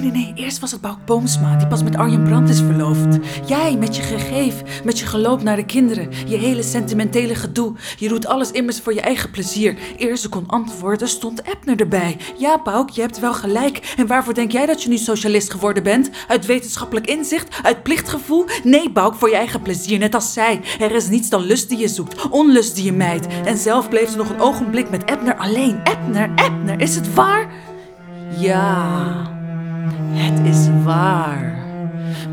Nee, 0.01 0.11
nee, 0.11 0.25
nee. 0.25 0.45
Eerst 0.45 0.61
was 0.61 0.71
het 0.73 0.81
Bouk 0.81 1.05
Boomsma, 1.05 1.57
die 1.57 1.67
pas 1.67 1.83
met 1.83 1.97
Arjen 1.97 2.23
Brandt 2.23 2.51
is 2.51 2.61
verloofd. 2.61 3.19
Jij 3.47 3.77
met 3.77 3.97
je 3.97 4.03
gegeef, 4.03 4.85
met 4.85 4.99
je 4.99 5.07
geloop 5.07 5.43
naar 5.43 5.57
de 5.57 5.65
kinderen. 5.65 6.09
Je 6.27 6.37
hele 6.37 6.63
sentimentele 6.63 7.35
gedoe. 7.35 7.75
Je 7.99 8.09
doet 8.09 8.27
alles 8.27 8.51
immers 8.51 8.81
voor 8.81 8.95
je 8.95 9.01
eigen 9.01 9.31
plezier. 9.31 9.79
Eer 9.97 10.17
ze 10.17 10.29
kon 10.29 10.47
antwoorden, 10.47 11.09
stond 11.09 11.43
Ebner 11.43 11.81
erbij. 11.81 12.17
Ja, 12.39 12.63
Bouk, 12.63 12.91
je 12.91 13.01
hebt 13.01 13.21
wel 13.21 13.35
gelijk. 13.35 13.95
En 13.97 14.07
waarvoor 14.07 14.35
denk 14.35 14.53
jij 14.53 14.67
dat 14.67 14.83
je 14.83 14.89
nu 14.89 14.97
socialist 14.97 15.51
geworden 15.51 15.83
bent? 15.83 16.11
Uit 16.29 16.47
wetenschappelijk 16.47 17.07
inzicht? 17.07 17.59
Uit 17.63 17.83
plichtgevoel? 17.83 18.45
Nee, 18.65 18.91
Bouk, 18.91 19.15
voor 19.15 19.29
je 19.29 19.37
eigen 19.37 19.63
plezier, 19.63 19.99
net 19.99 20.15
als 20.15 20.33
zij. 20.33 20.61
Er 20.79 20.95
is 20.95 21.09
niets 21.09 21.29
dan 21.29 21.43
lust 21.43 21.69
die 21.69 21.79
je 21.79 21.89
zoekt, 21.89 22.29
onlust 22.29 22.75
die 22.75 22.85
je 22.85 22.93
mijt. 22.93 23.27
En 23.45 23.57
zelf 23.57 23.89
bleef 23.89 24.11
ze 24.11 24.17
nog 24.17 24.31
een 24.31 24.41
ogenblik 24.41 24.91
met 24.91 25.05
Ebner 25.05 25.37
alleen. 25.37 25.81
Ebner, 25.85 26.31
Ebner, 26.35 26.81
is 26.81 26.95
het 26.95 27.15
waar? 27.15 27.51
Ja, 28.39 29.39
het 30.21 30.47
is 30.47 30.69
waar. 30.85 31.59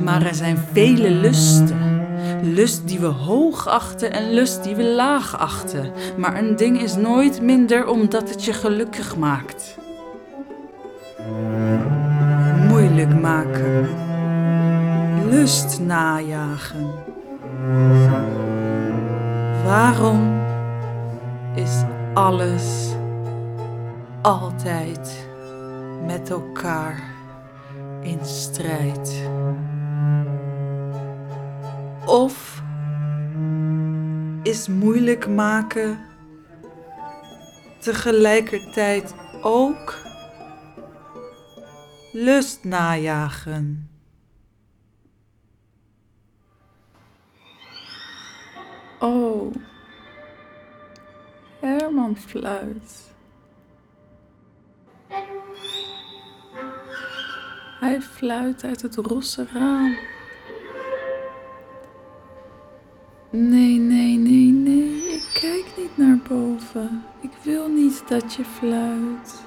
Maar 0.04 0.26
er 0.26 0.36
zijn 0.36 0.58
vele 0.72 1.10
lusten. 1.10 2.06
Lust 2.42 2.88
die 2.88 3.00
we 3.00 3.06
hoog 3.06 3.68
achten 3.68 4.12
en 4.12 4.34
lust 4.34 4.64
die 4.64 4.76
we 4.76 4.84
laag 4.84 5.38
achten. 5.38 5.92
Maar 6.18 6.38
een 6.38 6.56
ding 6.56 6.82
is 6.82 6.96
nooit 6.96 7.42
minder 7.42 7.88
omdat 7.88 8.30
het 8.30 8.46
je 8.46 8.54
gelukkig 8.54 9.18
maakt. 9.18 9.78
Moeilijk 12.68 13.22
maken. 13.22 13.90
Lust 15.30 15.80
najagen. 15.80 16.86
Waarom 19.66 20.42
is 21.56 21.84
alles 22.14 22.96
altijd 24.22 25.28
met 26.06 26.30
elkaar 26.30 27.07
in 28.02 28.26
strijd? 28.26 29.30
Of 32.06 32.62
is 34.44 34.68
moeilijk 34.68 35.28
maken 35.28 36.00
tegelijkertijd 37.80 39.16
ook 39.42 39.96
lust 42.12 42.64
najagen? 42.64 43.90
Oh, 49.00 49.56
Herman 51.60 52.18
fluit. 52.18 53.16
Hij 57.80 58.02
fluit 58.02 58.64
uit 58.64 58.82
het 58.82 58.96
rosse 58.96 59.48
raam. 59.54 59.98
Nee, 63.30 63.78
nee, 63.80 64.18
nee, 64.18 64.52
nee. 64.52 65.14
Ik 65.14 65.30
kijk 65.34 65.66
niet 65.78 65.98
naar 65.98 66.18
boven. 66.28 67.04
Ik 67.22 67.32
wil 67.44 67.70
niet 67.70 68.04
dat 68.08 68.34
je 68.34 68.46
fluit. 68.46 69.44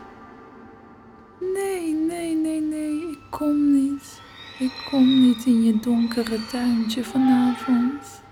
Nee, 1.54 1.94
nee, 1.94 2.34
nee, 2.34 2.60
nee. 2.60 3.10
Ik 3.10 3.18
kom 3.30 3.72
niet. 3.72 4.20
Ik 4.58 4.86
kom 4.90 5.20
niet 5.20 5.44
in 5.44 5.62
je 5.62 5.80
donkere 5.80 6.46
tuintje 6.46 7.04
vanavond. 7.04 8.22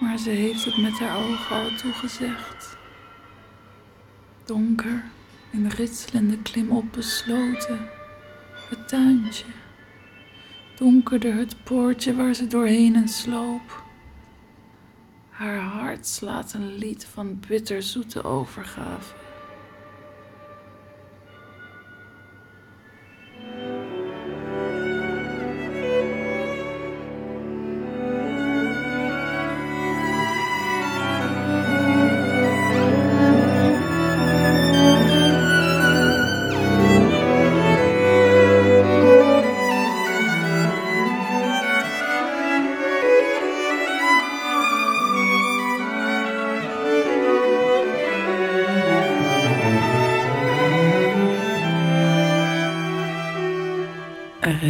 Maar 0.00 0.18
ze 0.18 0.30
heeft 0.30 0.64
het 0.64 0.76
met 0.76 0.98
haar 0.98 1.16
ogen 1.16 1.56
al 1.56 1.76
toegezegd. 1.76 2.76
Donker, 4.44 5.04
een 5.52 5.68
ritselende 5.68 6.38
klim 6.38 6.70
op 6.70 6.84
besloten. 6.92 8.00
Het 8.72 8.88
tuintje. 8.88 9.44
Donkerder 10.76 11.34
het 11.34 11.64
poortje 11.64 12.14
waar 12.14 12.34
ze 12.34 12.46
doorheen 12.46 12.94
en 12.94 13.08
sloop. 13.08 13.82
Haar 15.30 15.58
hart 15.58 16.06
slaat 16.06 16.52
een 16.52 16.74
lied 16.74 17.04
van 17.04 17.40
bitterzoete 17.48 18.22
overgave. 18.24 19.14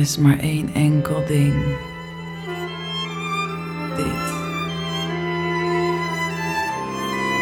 Is 0.02 0.18
maar 0.18 0.38
één 0.38 0.74
enkel 0.74 1.24
ding. 1.26 1.54
Dit. 3.96 4.32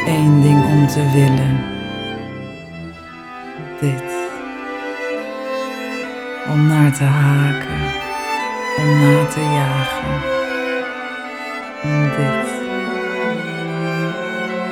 Eén 0.07 0.41
ding 0.43 0.65
om 0.65 0.87
te 0.87 1.11
willen. 1.15 1.65
Dit. 3.81 4.11
Om 6.53 6.67
naar 6.67 6.93
te 6.93 7.05
haken. 7.05 7.81
Om 8.79 9.01
na 9.01 9.25
te 9.25 9.41
jagen. 9.41 10.21
Dit. 12.17 12.49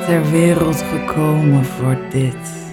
Ter 0.06 0.30
wereld 0.30 0.82
gekomen 0.82 1.64
voor 1.64 1.98
dit. 2.10 2.66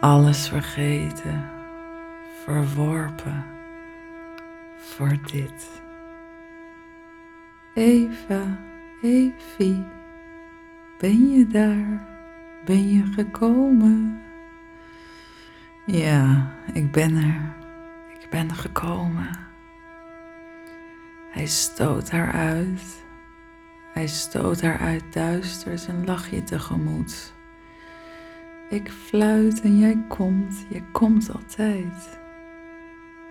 Alles 0.00 0.48
vergeten 0.48 1.58
verworpen 2.50 3.44
voor 4.76 5.18
dit. 5.32 5.82
Eva, 7.74 8.58
Evie, 9.02 9.84
ben 10.98 11.30
je 11.30 11.46
daar? 11.46 12.08
Ben 12.64 12.88
je 12.88 13.04
gekomen? 13.04 14.22
Ja, 15.86 16.50
ik 16.72 16.90
ben 16.90 17.16
er. 17.16 17.54
Ik 18.18 18.30
ben 18.30 18.54
gekomen. 18.54 19.28
Hij 21.30 21.46
stoot 21.46 22.10
haar 22.10 22.32
uit. 22.32 23.04
Hij 23.92 24.06
stoot 24.06 24.60
haar 24.60 24.78
uit 24.78 25.12
duister 25.12 25.78
zijn 25.78 26.04
lachje 26.04 26.42
tegemoet. 26.42 27.32
Ik 28.68 28.90
fluit 28.90 29.60
en 29.60 29.78
jij 29.78 30.04
komt, 30.08 30.66
je 30.68 30.82
komt 30.92 31.32
altijd. 31.32 32.19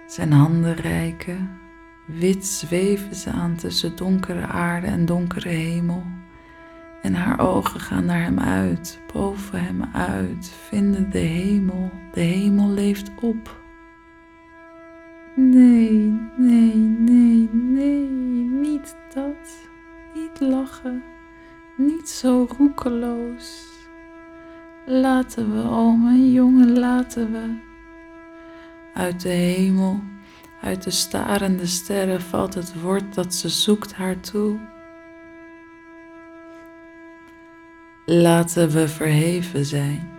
Zijn 0.10 0.32
handen 0.32 0.76
reiken, 0.76 1.60
wit 2.06 2.46
zweven 2.46 3.16
ze 3.16 3.32
aan 3.32 3.56
tussen 3.56 3.96
donkere 3.96 4.46
aarde 4.46 4.88
en 4.88 5.06
donkere 5.06 5.50
hemel. 5.50 6.04
En 7.02 7.14
haar 7.14 7.40
ogen 7.40 7.80
gaan 7.80 8.06
naar 8.06 8.22
hem 8.22 8.40
uit, 8.40 9.02
boven 9.14 9.64
hem 9.64 9.84
uit, 9.94 10.48
vinden 10.68 11.10
de 11.12 11.18
hemel. 11.18 11.92
De 12.14 12.20
hemel 12.20 12.70
leeft 12.70 13.12
op. 13.22 13.62
Nee, 15.36 16.20
nee, 16.38 16.76
nee, 16.76 17.50
nee, 17.52 18.10
niet 18.62 18.96
dat. 19.14 19.70
Niet 20.14 20.40
lachen, 20.40 21.04
niet 21.78 22.10
zo 22.10 22.48
roekeloos. 22.58 23.68
Laten 24.86 25.54
we, 25.54 25.62
oh 25.62 26.04
mijn 26.04 26.32
jongen, 26.32 26.80
laten 26.80 27.32
we. 27.32 27.68
Uit 28.94 29.22
de 29.22 29.30
hemel, 29.30 30.04
uit 30.62 30.84
de 30.84 30.92
starende 30.92 31.66
sterren 31.66 32.22
valt 32.22 32.54
het 32.54 32.82
woord 32.82 33.16
dat 33.16 33.34
ze 33.34 33.50
zoekt 33.50 33.94
haar 33.94 34.20
toe. 34.20 34.60
Laten 38.06 38.70
we 38.70 38.88
verheven 38.88 39.66
zijn. 39.66 40.19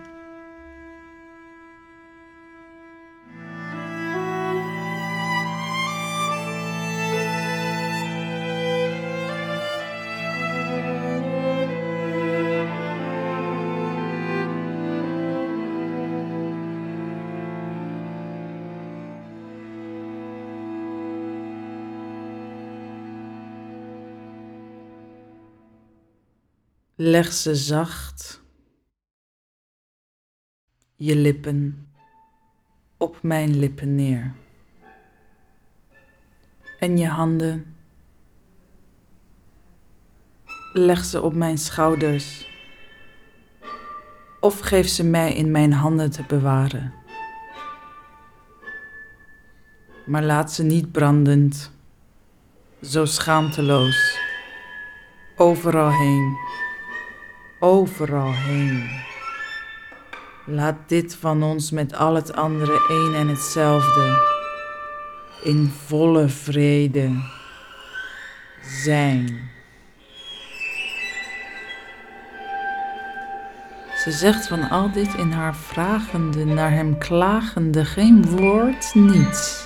Leg 27.03 27.31
ze 27.31 27.55
zacht, 27.55 28.41
je 30.95 31.15
lippen, 31.15 31.87
op 32.97 33.17
mijn 33.21 33.59
lippen 33.59 33.95
neer. 33.95 34.33
En 36.79 36.97
je 36.97 37.07
handen, 37.07 37.75
leg 40.73 41.05
ze 41.05 41.21
op 41.21 41.33
mijn 41.33 41.57
schouders. 41.57 42.47
Of 44.39 44.59
geef 44.59 44.87
ze 44.87 45.03
mij 45.03 45.33
in 45.33 45.51
mijn 45.51 45.73
handen 45.73 46.11
te 46.11 46.23
bewaren. 46.27 46.93
Maar 50.05 50.23
laat 50.23 50.51
ze 50.51 50.63
niet 50.63 50.91
brandend, 50.91 51.71
zo 52.81 53.05
schaamteloos, 53.05 54.19
overal 55.35 55.91
heen 55.91 56.59
overal 57.61 58.33
heen. 58.33 58.89
Laat 60.45 60.75
dit 60.87 61.15
van 61.15 61.43
ons 61.43 61.71
met 61.71 61.95
al 61.95 62.15
het 62.15 62.35
andere 62.35 62.85
één 62.89 63.15
en 63.15 63.27
hetzelfde, 63.27 64.29
in 65.43 65.71
volle 65.85 66.27
vrede 66.27 67.09
zijn. 68.61 69.49
Ze 74.03 74.11
zegt 74.11 74.47
van 74.47 74.69
al 74.69 74.91
dit 74.91 75.13
in 75.13 75.31
haar 75.31 75.55
vragende, 75.55 76.45
naar 76.45 76.71
hem 76.71 76.97
klagende, 76.97 77.85
geen 77.85 78.29
woord, 78.29 78.93
niets. 78.93 79.65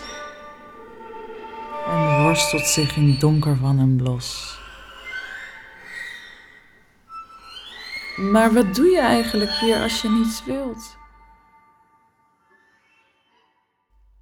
En 1.88 2.24
worstelt 2.24 2.66
zich 2.66 2.96
in 2.96 3.16
donker 3.20 3.56
van 3.56 3.80
hem 3.80 4.02
los. 4.02 4.60
Maar 8.16 8.54
wat 8.54 8.76
doe 8.76 8.86
je 8.90 9.00
eigenlijk 9.00 9.52
hier 9.52 9.82
als 9.82 10.02
je 10.02 10.10
niets 10.10 10.46
wilt? 10.46 10.98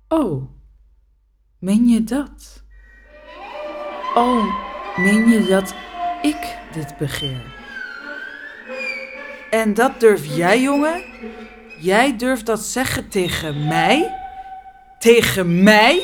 Oh, 0.07 0.49
meen 1.59 1.87
je 1.87 2.03
dat? 2.03 2.63
Oh, 4.15 4.45
meen 4.97 5.29
je 5.29 5.45
dat 5.45 5.75
ik 6.21 6.57
dit 6.71 6.97
begeer? 6.97 7.61
En 9.49 9.73
dat 9.73 9.99
durf 9.99 10.25
jij, 10.35 10.61
jongen? 10.61 11.03
Jij 11.79 12.17
durft 12.17 12.45
dat 12.45 12.59
zeggen 12.59 13.09
tegen 13.09 13.67
mij? 13.67 14.15
Tegen 14.99 15.63
mij? 15.63 16.01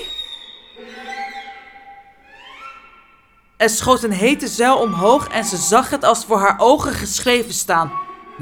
Er 3.59 3.69
schoot 3.69 4.03
een 4.03 4.11
hete 4.11 4.47
zuil 4.47 4.77
omhoog 4.77 5.27
en 5.27 5.45
ze 5.45 5.57
zag 5.57 5.89
het 5.89 6.03
als 6.03 6.25
voor 6.25 6.39
haar 6.39 6.59
ogen 6.59 6.93
geschreven 6.93 7.53
staan. 7.53 7.91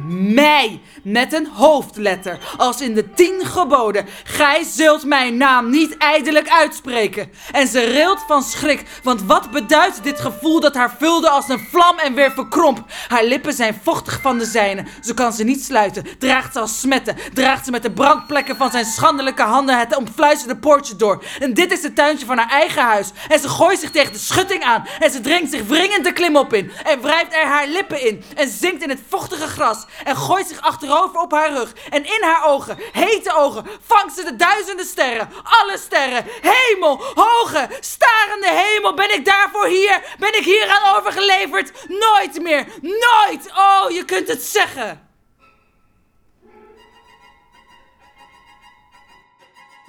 Mij, 0.05 0.81
met 1.03 1.33
een 1.33 1.47
hoofdletter, 1.53 2.39
als 2.57 2.81
in 2.81 2.93
de 2.93 3.13
tien 3.13 3.45
geboden. 3.45 4.05
Gij 4.23 4.63
zult 4.63 5.05
mijn 5.05 5.37
naam 5.37 5.69
niet 5.69 5.97
ijdelijk 5.97 6.49
uitspreken. 6.49 7.31
En 7.51 7.67
ze 7.67 7.79
rilt 7.79 8.23
van 8.27 8.43
schrik, 8.43 8.83
want 9.03 9.21
wat 9.21 9.51
beduidt 9.51 10.03
dit 10.03 10.19
gevoel 10.19 10.59
dat 10.59 10.75
haar 10.75 10.95
vulde 10.99 11.29
als 11.29 11.49
een 11.49 11.67
vlam 11.71 11.97
en 11.97 12.13
weer 12.13 12.31
verkromp? 12.31 12.85
Haar 13.07 13.23
lippen 13.23 13.53
zijn 13.53 13.79
vochtig 13.83 14.19
van 14.21 14.37
de 14.37 14.45
zijne, 14.45 14.85
zo 15.01 15.13
kan 15.13 15.33
ze 15.33 15.43
niet 15.43 15.63
sluiten. 15.63 16.05
Draagt 16.19 16.53
ze 16.53 16.59
als 16.59 16.79
smetten, 16.79 17.17
draagt 17.33 17.65
ze 17.65 17.71
met 17.71 17.83
de 17.83 17.91
brandplekken 17.91 18.55
van 18.55 18.71
zijn 18.71 18.85
schandelijke 18.85 19.43
handen 19.43 19.79
het 19.79 19.95
omfluisterde 19.95 20.57
poortje 20.57 20.95
door. 20.95 21.23
En 21.39 21.53
dit 21.53 21.71
is 21.71 21.83
het 21.83 21.95
tuintje 21.95 22.25
van 22.25 22.37
haar 22.37 22.49
eigen 22.49 22.81
huis. 22.81 23.11
En 23.27 23.39
ze 23.39 23.49
gooit 23.49 23.79
zich 23.79 23.91
tegen 23.91 24.13
de 24.13 24.19
schutting 24.19 24.63
aan. 24.63 24.87
En 24.99 25.11
ze 25.11 25.21
dringt 25.21 25.51
zich 25.51 25.63
wringend 25.67 26.03
de 26.03 26.13
klimop 26.13 26.53
in. 26.53 26.71
En 26.83 27.01
wrijft 27.01 27.33
er 27.33 27.45
haar 27.45 27.67
lippen 27.67 28.05
in. 28.05 28.23
En 28.35 28.49
zinkt 28.49 28.83
in 28.83 28.89
het 28.89 29.01
vochtige 29.09 29.47
gras. 29.47 29.85
En 30.03 30.15
gooit 30.15 30.47
zich 30.47 30.61
achterover 30.61 31.19
op 31.19 31.31
haar 31.31 31.51
rug. 31.51 31.73
En 31.89 32.05
in 32.05 32.23
haar 32.23 32.45
ogen, 32.45 32.77
hete 32.91 33.33
ogen, 33.33 33.65
vangt 33.87 34.15
ze 34.15 34.23
de 34.23 34.35
duizenden 34.35 34.85
sterren. 34.85 35.29
Alle 35.43 35.77
sterren. 35.77 36.25
Hemel, 36.41 37.03
hoge, 37.13 37.69
starende 37.79 38.49
hemel. 38.49 38.93
Ben 38.93 39.13
ik 39.13 39.25
daarvoor 39.25 39.65
hier? 39.65 40.15
Ben 40.19 40.37
ik 40.37 40.43
hier 40.43 40.69
aan 40.69 40.95
overgeleverd? 40.97 41.71
Nooit 41.87 42.41
meer. 42.41 42.67
Nooit. 42.81 43.51
Oh, 43.55 43.89
je 43.89 44.05
kunt 44.05 44.27
het 44.27 44.43
zeggen. 44.43 45.06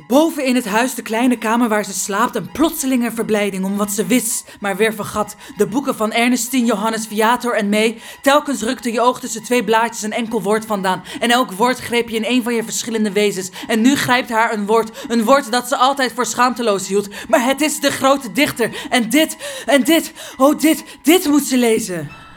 Boven 0.06 0.44
in 0.44 0.54
het 0.54 0.64
huis, 0.64 0.94
de 0.94 1.02
kleine 1.02 1.38
kamer 1.38 1.68
waar 1.68 1.84
ze 1.84 1.92
slaapt, 1.92 2.36
een 2.36 2.52
plotselinge 2.52 3.12
verblijding 3.12 3.64
om 3.64 3.76
wat 3.76 3.92
ze 3.92 4.06
wist, 4.06 4.56
maar 4.60 4.76
weer 4.76 4.94
vergat. 4.94 5.36
De 5.56 5.66
boeken 5.66 5.94
van 5.94 6.12
Ernestine, 6.12 6.66
Johannes 6.66 7.06
Viator 7.06 7.54
en 7.54 7.68
May. 7.68 8.00
Telkens 8.22 8.62
rukte 8.62 8.92
je 8.92 9.00
oog 9.00 9.20
tussen 9.20 9.42
twee 9.42 9.64
blaadjes 9.64 10.02
een 10.02 10.12
enkel 10.12 10.42
woord 10.42 10.66
vandaan. 10.66 11.02
En 11.20 11.30
elk 11.30 11.52
woord 11.52 11.78
greep 11.78 12.08
je 12.08 12.16
in 12.16 12.24
een 12.24 12.42
van 12.42 12.54
je 12.54 12.64
verschillende 12.64 13.12
wezens. 13.12 13.50
En 13.66 13.80
nu 13.80 13.96
grijpt 13.96 14.30
haar 14.30 14.52
een 14.52 14.66
woord, 14.66 15.04
een 15.08 15.24
woord 15.24 15.52
dat 15.52 15.68
ze 15.68 15.76
altijd 15.76 16.12
voor 16.12 16.26
schaamteloos 16.26 16.88
hield. 16.88 17.08
Maar 17.28 17.44
het 17.44 17.60
is 17.60 17.80
de 17.80 17.90
grote 17.90 18.32
dichter. 18.32 18.86
En 18.90 19.10
dit, 19.10 19.36
en 19.66 19.84
dit, 19.84 20.12
oh 20.36 20.58
dit, 20.58 20.84
dit 21.02 21.26
moet 21.26 21.44
ze 21.44 21.56
lezen. 21.56 22.27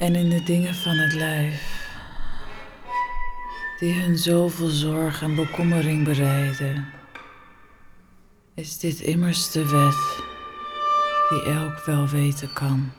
En 0.00 0.14
in 0.14 0.28
de 0.28 0.42
dingen 0.42 0.74
van 0.74 0.96
het 0.96 1.12
lijf, 1.12 1.88
die 3.78 3.94
hun 3.94 4.18
zoveel 4.18 4.68
zorg 4.68 5.22
en 5.22 5.34
bekommering 5.34 6.04
bereiden, 6.04 6.88
is 8.54 8.78
dit 8.78 9.00
immers 9.00 9.50
de 9.50 9.68
wet 9.68 10.24
die 11.28 11.52
elk 11.52 11.84
wel 11.84 12.08
weten 12.08 12.52
kan. 12.52 12.92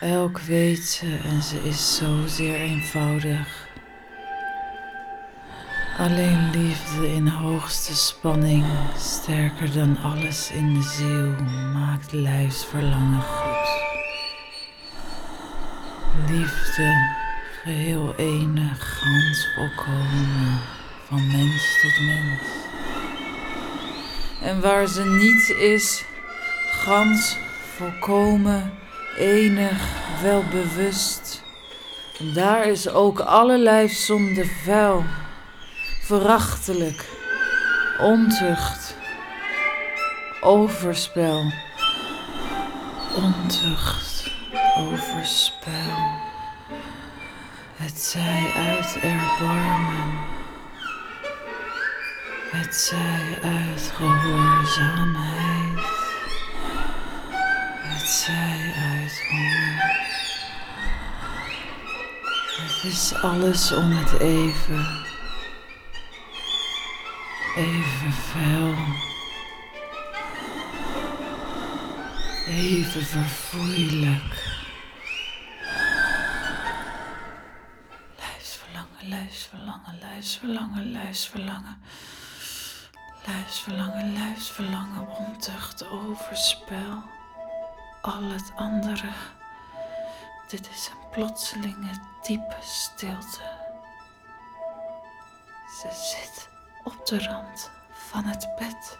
Elk 0.00 0.38
weet 0.38 0.82
ze 0.82 1.18
en 1.24 1.42
ze 1.42 1.62
is 1.62 1.96
zozeer 1.96 2.54
eenvoudig. 2.54 3.68
Alleen 5.98 6.50
liefde 6.50 7.12
in 7.14 7.28
hoogste 7.28 7.96
spanning, 7.96 8.64
sterker 8.98 9.72
dan 9.72 9.98
alles 10.02 10.50
in 10.50 10.74
de 10.74 10.82
ziel, 10.82 11.44
maakt 11.72 12.12
lijfsverlangen 12.12 13.22
goed. 13.22 13.55
Liefde, 16.24 17.14
geheel 17.62 18.14
enig, 18.16 18.98
gans 19.00 19.48
volkomen, 19.54 20.60
van 21.08 21.26
mens 21.26 21.80
tot 21.82 22.00
mens. 22.00 22.40
En 24.42 24.60
waar 24.60 24.86
ze 24.86 25.04
niet 25.04 25.48
is, 25.58 26.04
gans 26.70 27.36
volkomen, 27.76 28.72
enig, 29.18 29.78
welbewust. 30.22 31.42
Daar 32.18 32.66
is 32.66 32.88
ook 32.88 33.20
alle 33.20 33.58
lijfzonde 33.58 34.46
vuil, 34.46 35.04
verachtelijk, 36.02 37.04
ontucht, 37.98 38.96
overspel, 40.40 41.52
ontucht, 43.16 44.15
overspel. 44.76 46.24
Het 47.76 48.00
zij 48.00 48.52
uit 48.56 48.96
erbarmen, 49.02 50.18
het 52.50 52.74
zij 52.74 53.38
uit 53.42 53.92
gehoorzaamheid, 53.94 55.78
het 57.82 58.08
zij 58.08 58.72
uit 58.92 59.22
honger. 59.30 59.94
Het 62.56 62.84
is 62.92 63.14
alles 63.22 63.72
om 63.72 63.90
het 63.90 64.20
even, 64.20 65.04
even 67.56 68.12
vuil, 68.12 68.74
even 72.46 73.06
verfoeilijk. 73.06 74.55
Luisverlangen, 79.36 79.98
luisverlangen, 80.00 80.92
luisverlangen, 80.92 81.78
luisverlangen. 83.26 84.12
Luisverlangen, 84.12 85.08
ontucht, 85.16 85.88
overspel. 85.88 87.02
Al 88.02 88.22
het 88.22 88.52
andere. 88.54 89.08
Dit 90.48 90.68
is 90.70 90.90
een 90.90 91.08
plotselinge, 91.10 91.90
diepe 92.22 92.56
stilte. 92.60 93.40
Ze 95.80 95.88
zit 95.90 96.48
op 96.84 97.06
de 97.06 97.24
rand 97.24 97.70
van 97.92 98.24
het 98.24 98.48
bed. 98.58 98.98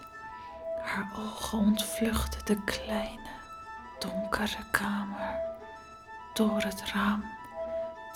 Haar 0.82 1.10
ogen 1.18 1.58
ontvluchten 1.58 2.44
de 2.44 2.64
kleine, 2.64 3.30
donkere 3.98 4.70
kamer. 4.70 5.40
Door 6.34 6.62
het 6.62 6.82
raam, 6.92 7.24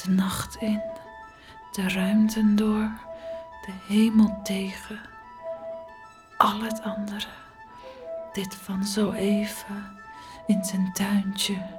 de 0.02 0.10
nacht 0.10 0.56
in, 0.56 0.89
de 1.70 1.88
ruimten 1.88 2.56
door, 2.56 2.90
de 3.66 3.72
hemel 3.86 4.40
tegen. 4.42 5.00
Al 6.36 6.60
het 6.60 6.82
andere, 6.82 7.28
dit 8.32 8.54
van 8.54 8.84
zo 8.84 9.12
even 9.12 9.98
in 10.46 10.64
zijn 10.64 10.92
tuintje. 10.92 11.78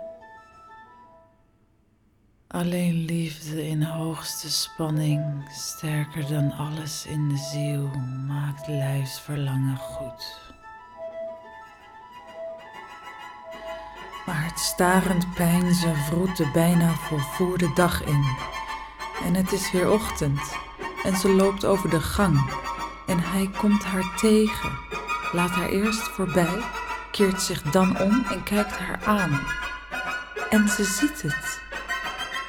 Alleen 2.48 3.06
liefde 3.06 3.68
in 3.68 3.84
hoogste 3.84 4.52
spanning, 4.52 5.50
sterker 5.52 6.28
dan 6.28 6.52
alles 6.52 7.06
in 7.06 7.30
de 7.30 7.38
ziel, 7.38 7.90
maakt 8.28 8.68
lijfsverlangen 8.68 9.78
goed. 9.78 10.40
Maar 14.26 14.46
het 14.46 14.60
starend 14.60 15.34
pijnzen 15.34 15.96
vroet 15.96 16.38
de 16.38 16.50
bijna 16.54 16.94
volvoerde 16.94 17.74
dag 17.74 18.04
in. 18.04 18.26
En 19.26 19.36
het 19.36 19.52
is 19.52 19.72
weer 19.72 19.92
ochtend 19.92 20.40
en 21.04 21.16
ze 21.16 21.30
loopt 21.30 21.66
over 21.66 21.90
de 21.90 22.02
gang 22.02 22.52
en 23.08 23.20
hij 23.20 23.50
komt 23.58 23.84
haar 23.84 24.14
tegen, 24.16 24.72
laat 25.32 25.50
haar 25.50 25.70
eerst 25.70 26.02
voorbij, 26.02 26.62
keert 27.12 27.42
zich 27.42 27.62
dan 27.62 28.00
om 28.00 28.26
en 28.30 28.44
kijkt 28.44 28.78
haar 28.78 29.00
aan. 29.06 29.40
En 30.50 30.70
ze 30.70 30.84
ziet 30.84 31.22
het 31.22 31.60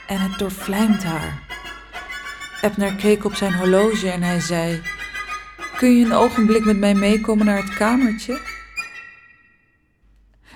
en 0.06 0.20
het 0.20 0.38
doorvlijmt 0.38 1.04
haar. 1.04 1.42
Ebner 2.60 2.94
keek 2.94 3.24
op 3.24 3.34
zijn 3.34 3.54
horloge 3.54 4.10
en 4.10 4.22
hij 4.22 4.40
zei: 4.40 4.82
Kun 5.76 5.96
je 5.96 6.04
een 6.04 6.12
ogenblik 6.12 6.64
met 6.64 6.78
mij 6.78 6.94
meekomen 6.94 7.46
naar 7.46 7.62
het 7.62 7.74
kamertje? 7.74 8.40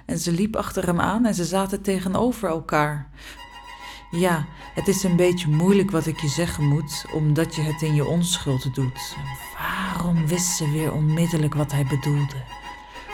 En 0.07 0.19
ze 0.19 0.33
liep 0.33 0.57
achter 0.57 0.87
hem 0.87 1.01
aan 1.01 1.25
en 1.25 1.35
ze 1.35 1.45
zaten 1.45 1.83
tegenover 1.83 2.49
elkaar. 2.49 3.11
Ja, 4.11 4.45
het 4.75 4.89
is 4.89 5.03
een 5.03 5.17
beetje 5.17 5.49
moeilijk 5.49 5.91
wat 5.91 6.07
ik 6.07 6.21
je 6.21 6.29
zeggen 6.29 6.65
moet, 6.65 7.05
omdat 7.13 7.55
je 7.55 7.63
het 7.63 7.83
in 7.83 7.95
je 7.95 8.05
onschuld 8.05 8.75
doet. 8.75 9.17
Waarom 9.59 10.27
wist 10.27 10.57
ze 10.57 10.71
weer 10.71 10.93
onmiddellijk 10.93 11.55
wat 11.55 11.73
hij 11.73 11.87
bedoelde? 11.87 12.45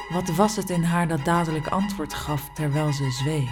Wat 0.09 0.28
was 0.28 0.57
het 0.57 0.70
in 0.70 0.83
haar 0.83 1.09
dat 1.09 1.24
dadelijk 1.24 1.66
antwoord 1.66 2.14
gaf 2.14 2.50
terwijl 2.52 2.92
ze 2.92 3.11
zweeg? 3.11 3.50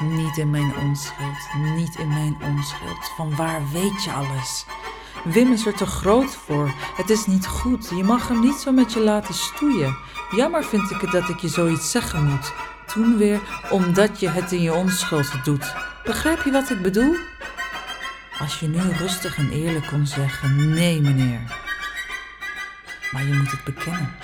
Niet 0.00 0.36
in 0.36 0.50
mijn 0.50 0.76
onschuld, 0.76 1.48
niet 1.76 1.98
in 1.98 2.08
mijn 2.08 2.36
onschuld. 2.42 3.10
Van 3.16 3.36
waar 3.36 3.62
weet 3.72 4.04
je 4.04 4.12
alles? 4.12 4.66
Wim 5.24 5.52
is 5.52 5.66
er 5.66 5.74
te 5.74 5.86
groot 5.86 6.34
voor. 6.34 6.74
Het 6.96 7.10
is 7.10 7.26
niet 7.26 7.46
goed. 7.46 7.88
Je 7.88 8.04
mag 8.04 8.28
hem 8.28 8.40
niet 8.40 8.54
zo 8.54 8.72
met 8.72 8.92
je 8.92 9.00
laten 9.00 9.34
stoeien. 9.34 9.96
Jammer 10.30 10.64
vind 10.64 10.90
ik 10.90 11.00
het 11.00 11.10
dat 11.10 11.28
ik 11.28 11.40
je 11.40 11.48
zoiets 11.48 11.90
zeggen 11.90 12.24
moet. 12.24 12.52
Toen 12.86 13.16
weer 13.16 13.40
omdat 13.70 14.20
je 14.20 14.28
het 14.28 14.52
in 14.52 14.62
je 14.62 14.74
onschuld 14.74 15.44
doet. 15.44 15.74
Begrijp 16.04 16.42
je 16.42 16.50
wat 16.50 16.70
ik 16.70 16.82
bedoel? 16.82 17.16
Als 18.38 18.60
je 18.60 18.68
nu 18.68 18.80
rustig 18.80 19.38
en 19.38 19.50
eerlijk 19.50 19.86
kon 19.86 20.06
zeggen: 20.06 20.74
nee, 20.74 21.00
meneer. 21.00 21.40
Maar 23.12 23.24
je 23.24 23.34
moet 23.34 23.50
het 23.50 23.64
bekennen. 23.64 24.14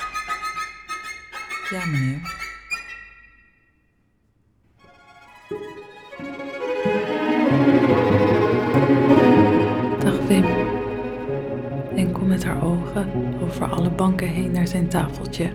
Ja, 1.71 1.87
meneer. 1.87 2.41
Dag 9.99 10.27
Wim. 10.27 10.45
Enkel 11.97 12.25
met 12.25 12.45
haar 12.45 12.63
ogen 12.63 13.37
over 13.41 13.71
alle 13.71 13.91
banken 13.91 14.29
heen 14.29 14.51
naar 14.51 14.67
zijn 14.67 14.89
tafeltje. 14.89 15.53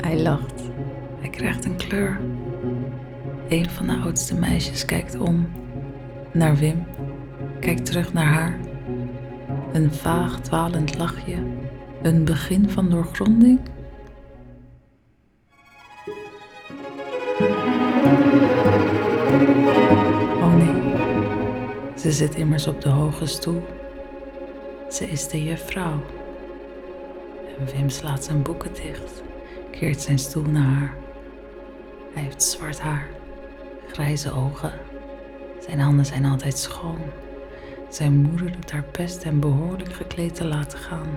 Hij 0.00 0.20
lacht. 0.22 0.73
Hij 1.24 1.32
krijgt 1.32 1.64
een 1.64 1.76
kleur. 1.76 2.20
Een 3.48 3.70
van 3.70 3.86
de 3.86 3.96
oudste 3.96 4.34
meisjes 4.34 4.84
kijkt 4.84 5.18
om 5.18 5.46
naar 6.32 6.56
Wim, 6.56 6.86
kijkt 7.60 7.86
terug 7.86 8.12
naar 8.12 8.26
haar. 8.26 8.58
Een 9.72 9.92
vaag 9.92 10.40
dwalend 10.40 10.98
lachje, 10.98 11.36
een 12.02 12.24
begin 12.24 12.70
van 12.70 12.90
doorgronding. 12.90 13.60
Oh 20.40 20.54
nee, 20.54 20.92
ze 21.96 22.12
zit 22.12 22.34
immers 22.34 22.66
op 22.66 22.80
de 22.80 22.88
hoge 22.88 23.26
stoel. 23.26 23.62
Ze 24.90 25.10
is 25.10 25.28
de 25.28 25.44
juffrouw. 25.44 26.02
En 27.58 27.66
Wim 27.76 27.88
slaat 27.88 28.24
zijn 28.24 28.42
boeken 28.42 28.74
dicht, 28.74 29.22
keert 29.70 30.00
zijn 30.00 30.18
stoel 30.18 30.44
naar 30.44 30.62
haar. 30.62 31.03
Hij 32.14 32.22
heeft 32.22 32.42
zwart 32.42 32.80
haar, 32.80 33.06
grijze 33.92 34.32
ogen. 34.32 34.72
Zijn 35.66 35.80
handen 35.80 36.06
zijn 36.06 36.24
altijd 36.24 36.58
schoon. 36.58 36.98
Zijn 37.88 38.16
moeder 38.16 38.52
doet 38.52 38.70
haar 38.70 38.84
best 38.92 39.24
hem 39.24 39.40
behoorlijk 39.40 39.92
gekleed 39.92 40.34
te 40.34 40.44
laten 40.44 40.78
gaan. 40.78 41.08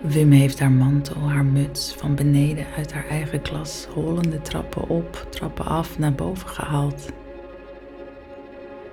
Wim 0.00 0.30
heeft 0.30 0.60
haar 0.60 0.70
mantel, 0.70 1.30
haar 1.30 1.44
muts 1.44 1.94
van 1.94 2.14
beneden 2.14 2.66
uit 2.76 2.92
haar 2.92 3.06
eigen 3.06 3.42
klas, 3.42 3.86
hollende 3.94 4.42
trappen 4.42 4.88
op, 4.88 5.26
trappen 5.30 5.64
af 5.64 5.98
naar 5.98 6.12
boven 6.12 6.48
gehaald. 6.48 7.08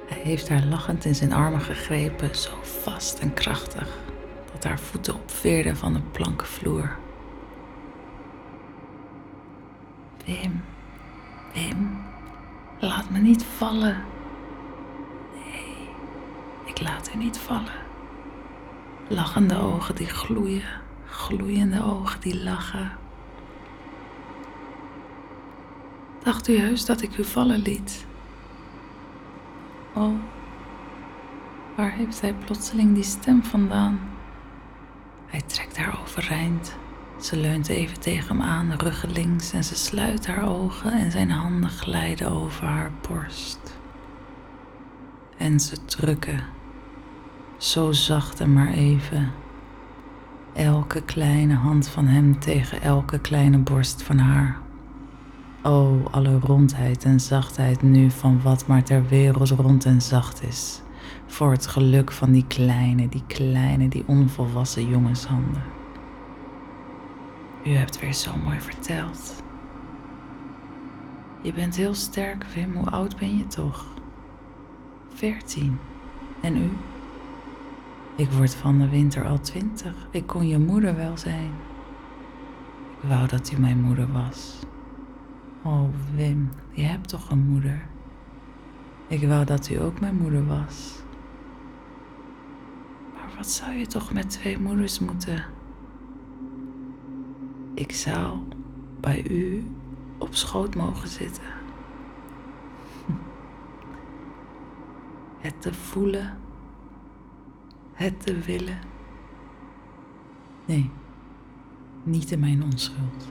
Hij 0.08 0.22
heeft 0.24 0.50
haar 0.50 0.66
lachend 0.70 1.06
in 1.06 1.16
zijn 1.16 1.34
armen 1.34 1.62
gegrepen, 1.62 2.36
zo 2.36 2.52
vast 2.62 3.20
en 3.20 3.34
krachtig, 3.34 3.88
dat 4.52 4.64
haar 4.64 4.80
voeten 4.80 5.14
opveerden 5.14 5.78
van 5.78 5.94
de 5.94 6.02
planken 6.12 6.48
Wim, 10.30 10.62
Wim, 11.54 12.06
laat 12.80 13.10
me 13.10 13.20
niet 13.20 13.44
vallen. 13.44 14.04
Nee, 15.34 15.90
ik 16.66 16.82
laat 16.82 17.12
u 17.16 17.18
niet 17.18 17.38
vallen. 17.38 17.86
Lachende 19.08 19.60
ogen 19.60 19.96
die 19.96 20.08
gloeien, 20.08 20.82
gloeiende 21.06 21.84
ogen 21.84 22.22
die 22.22 22.44
lachen. 22.44 22.92
Dacht 26.24 26.48
u 26.48 26.58
heus 26.58 26.86
dat 26.86 27.02
ik 27.02 27.18
u 27.18 27.24
vallen 27.24 27.60
liet? 27.60 28.06
Oh, 29.94 30.16
waar 31.76 31.92
heeft 31.92 32.22
hij 32.22 32.34
plotseling 32.34 32.94
die 32.94 33.04
stem 33.04 33.44
vandaan? 33.44 34.00
Hij 35.26 35.42
trekt 35.42 35.78
haar 35.78 36.00
overeind. 36.02 36.78
Ze 37.20 37.38
leunt 37.38 37.68
even 37.68 38.00
tegen 38.00 38.28
hem 38.28 38.42
aan, 38.42 38.72
ruggelings, 38.78 39.54
en 39.54 39.64
ze 39.64 39.76
sluit 39.76 40.28
haar 40.28 40.50
ogen 40.50 40.92
en 40.92 41.12
zijn 41.12 41.32
handen 41.32 41.70
glijden 41.70 42.32
over 42.32 42.66
haar 42.66 42.92
borst. 43.08 43.80
En 45.38 45.60
ze 45.60 45.86
drukken, 45.86 46.44
zo 47.58 47.92
zacht 47.92 48.40
en 48.40 48.54
maar 48.54 48.72
even, 48.72 49.32
elke 50.54 51.02
kleine 51.02 51.54
hand 51.54 51.88
van 51.88 52.08
hem 52.08 52.40
tegen 52.40 52.82
elke 52.82 53.20
kleine 53.20 53.58
borst 53.58 54.04
van 54.04 54.18
haar. 54.18 54.58
O, 55.64 56.04
alle 56.12 56.40
rondheid 56.40 57.04
en 57.04 57.20
zachtheid 57.20 57.82
nu 57.82 58.12
van 58.12 58.42
wat 58.42 58.68
maar 58.68 58.84
ter 58.84 59.08
wereld 59.08 59.50
rond 59.50 59.86
en 59.86 60.02
zacht 60.02 60.44
is, 60.44 60.82
voor 61.26 61.52
het 61.52 61.68
geluk 61.68 62.12
van 62.12 62.32
die 62.32 62.46
kleine, 62.48 63.10
die 63.10 63.24
kleine, 63.28 63.88
die 63.88 64.04
onvolwassen 64.08 64.90
jongenshanden. 64.90 65.79
U 67.66 67.70
hebt 67.70 68.00
weer 68.00 68.14
zo 68.14 68.38
mooi 68.38 68.60
verteld. 68.62 69.44
Je 71.42 71.54
bent 71.54 71.76
heel 71.76 71.94
sterk, 71.94 72.44
Wim. 72.44 72.76
Hoe 72.76 72.90
oud 72.90 73.18
ben 73.18 73.38
je 73.38 73.48
toch? 73.48 73.86
Veertien. 75.14 75.80
En 76.42 76.58
u? 76.58 76.70
Ik 78.16 78.30
word 78.30 78.56
van 78.56 78.80
de 78.80 78.90
winter 78.90 79.26
al 79.26 79.40
twintig. 79.40 80.08
Ik 80.12 80.28
kon 80.28 80.48
je 80.48 80.58
moeder 80.58 80.96
wel 80.96 81.18
zijn. 81.18 81.52
Ik 83.02 83.10
wou 83.10 83.28
dat 83.28 83.52
u 83.52 83.60
mijn 83.60 83.82
moeder 83.82 84.12
was. 84.12 84.60
Oh, 85.64 85.90
Wim, 86.16 86.50
je 86.72 86.84
hebt 86.84 87.08
toch 87.08 87.30
een 87.30 87.48
moeder? 87.48 87.88
Ik 89.08 89.28
wou 89.28 89.46
dat 89.46 89.70
u 89.70 89.82
ook 89.82 90.00
mijn 90.00 90.16
moeder 90.16 90.48
was. 90.48 91.00
Maar 93.14 93.30
wat 93.38 93.50
zou 93.50 93.72
je 93.72 93.88
toch 93.88 94.14
met 94.14 94.30
twee 94.30 94.60
moeders 94.60 95.00
moeten? 95.00 95.44
Ik 97.80 97.92
zou 97.92 98.38
bij 99.00 99.30
u 99.30 99.64
op 100.18 100.36
schoot 100.36 100.76
mogen 100.76 101.08
zitten. 101.08 101.44
Het 105.44 105.62
te 105.62 105.74
voelen, 105.74 106.38
het 107.94 108.26
te 108.26 108.40
willen. 108.40 108.80
Nee, 110.66 110.92
niet 112.04 112.32
in 112.32 112.40
mijn 112.40 112.64
onschuld. 112.64 113.28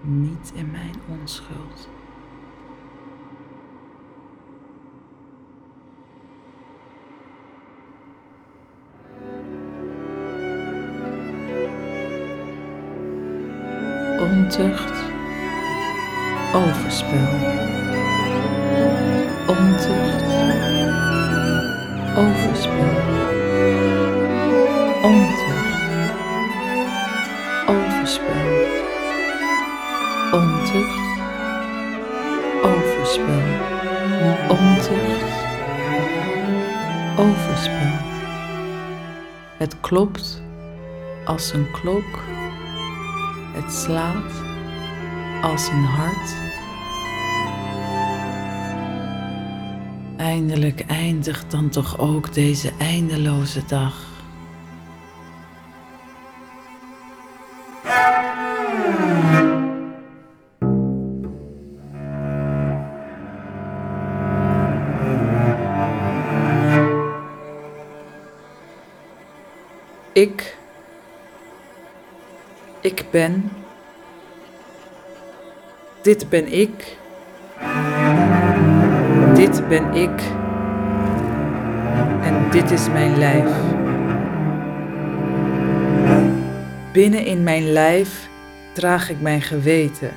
Niet 0.00 0.52
in 0.54 0.70
mijn 0.70 0.94
onschuld. 1.20 1.88
Ontucht, 14.26 14.92
overspel. 16.54 17.28
Ontucht, 19.46 20.22
overspel. 22.16 22.94
Ontucht, 25.02 26.12
overspel. 27.66 28.46
Ontucht, 30.32 31.08
overspel. 32.62 33.44
Ontucht, 34.48 35.34
overspel. 37.18 37.94
Het 39.56 39.76
klopt 39.80 40.42
als 41.24 41.52
een 41.52 41.70
klok 41.70 42.24
het 43.56 43.72
slaat 43.72 44.32
als 45.42 45.68
een 45.68 45.84
hart. 45.84 46.34
Eindelijk 50.16 50.80
eindigt 50.80 51.50
dan 51.50 51.68
toch 51.68 51.98
ook 51.98 52.34
deze 52.34 52.72
eindeloze 52.78 53.62
dag. 53.66 54.14
Ik 70.12 70.55
ben. 73.16 73.50
Dit 76.02 76.28
ben 76.28 76.52
ik. 76.52 76.96
Dit 79.34 79.68
ben 79.68 79.94
ik. 79.94 80.20
En 82.22 82.50
dit 82.50 82.70
is 82.70 82.88
mijn 82.88 83.18
lijf. 83.18 83.50
Binnen 86.92 87.24
in 87.24 87.42
mijn 87.42 87.72
lijf 87.72 88.28
draag 88.72 89.10
ik 89.10 89.20
mijn 89.20 89.42
geweten. 89.42 90.10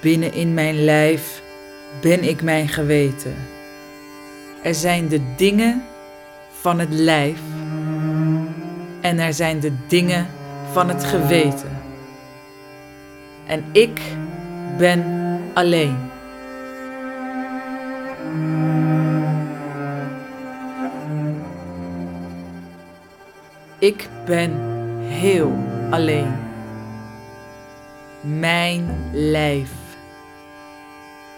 Binnen 0.00 0.32
in 0.32 0.54
mijn 0.54 0.84
lijf 0.84 1.42
ben 2.00 2.28
ik 2.28 2.42
mijn 2.42 2.68
geweten. 2.68 3.34
Er 4.62 4.74
zijn 4.74 5.08
de 5.08 5.20
dingen 5.36 5.82
van 6.60 6.78
het 6.78 6.92
lijf 6.92 7.40
en 9.00 9.18
er 9.18 9.34
zijn 9.34 9.60
de 9.60 9.72
dingen 9.86 10.26
van 10.72 10.88
het 10.88 11.04
geweten. 11.04 11.78
En 13.46 13.64
ik 13.72 14.00
ben 14.78 15.04
alleen. 15.54 15.96
Ik 23.78 24.08
ben 24.24 24.52
heel 25.02 25.52
alleen. 25.90 26.32
Mijn 28.20 29.10
lijf. 29.12 29.70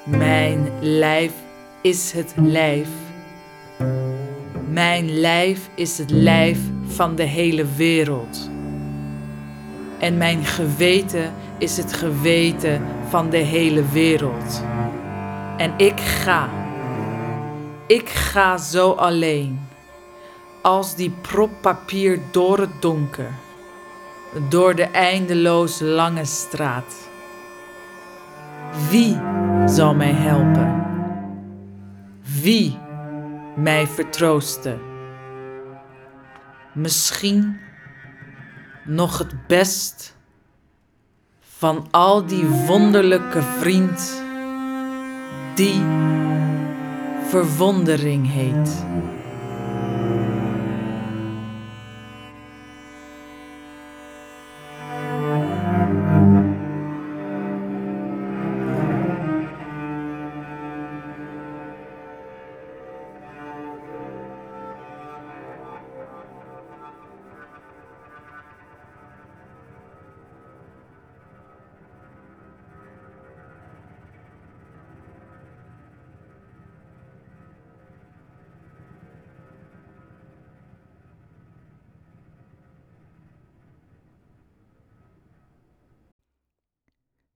Mijn 0.05 0.69
lijf 0.81 1.33
is 1.83 2.13
het 2.13 2.35
lijf. 2.37 2.89
Mijn 4.69 5.11
lijf 5.11 5.69
is 5.75 5.99
het 5.99 6.11
lijf 6.11 6.59
van 6.87 7.15
de 7.15 7.23
hele 7.23 7.67
wereld. 7.77 8.52
En 10.03 10.17
mijn 10.17 10.45
geweten 10.45 11.33
is 11.59 11.77
het 11.77 11.93
geweten 11.93 12.83
van 13.09 13.31
de 13.31 13.37
hele 13.37 13.89
wereld. 13.89 14.63
En 15.57 15.73
ik 15.77 16.01
ga. 16.01 16.49
Ik 17.87 18.09
ga 18.09 18.57
zo 18.57 18.91
alleen. 18.91 19.61
Als 20.63 20.95
die 20.95 21.11
prop 21.11 21.51
papier 21.61 22.21
door 22.31 22.59
het 22.59 22.83
donker. 22.83 23.31
Door 24.49 24.75
de 24.75 24.85
eindeloos 24.85 25.81
lange 25.81 26.25
straat. 26.25 27.09
Wie 28.91 29.21
zal 29.67 29.95
mij 29.95 30.13
helpen? 30.13 30.85
Wie 32.43 32.79
mij 33.57 33.87
vertroosten? 33.87 34.81
Misschien 36.73 37.61
nog 38.85 39.19
het 39.19 39.47
best 39.47 40.17
van 41.41 41.87
al 41.91 42.27
die 42.27 42.47
wonderlijke 42.47 43.43
vriend 43.43 44.23
die 45.55 45.83
verwondering 47.29 48.33
heet. 48.33 48.85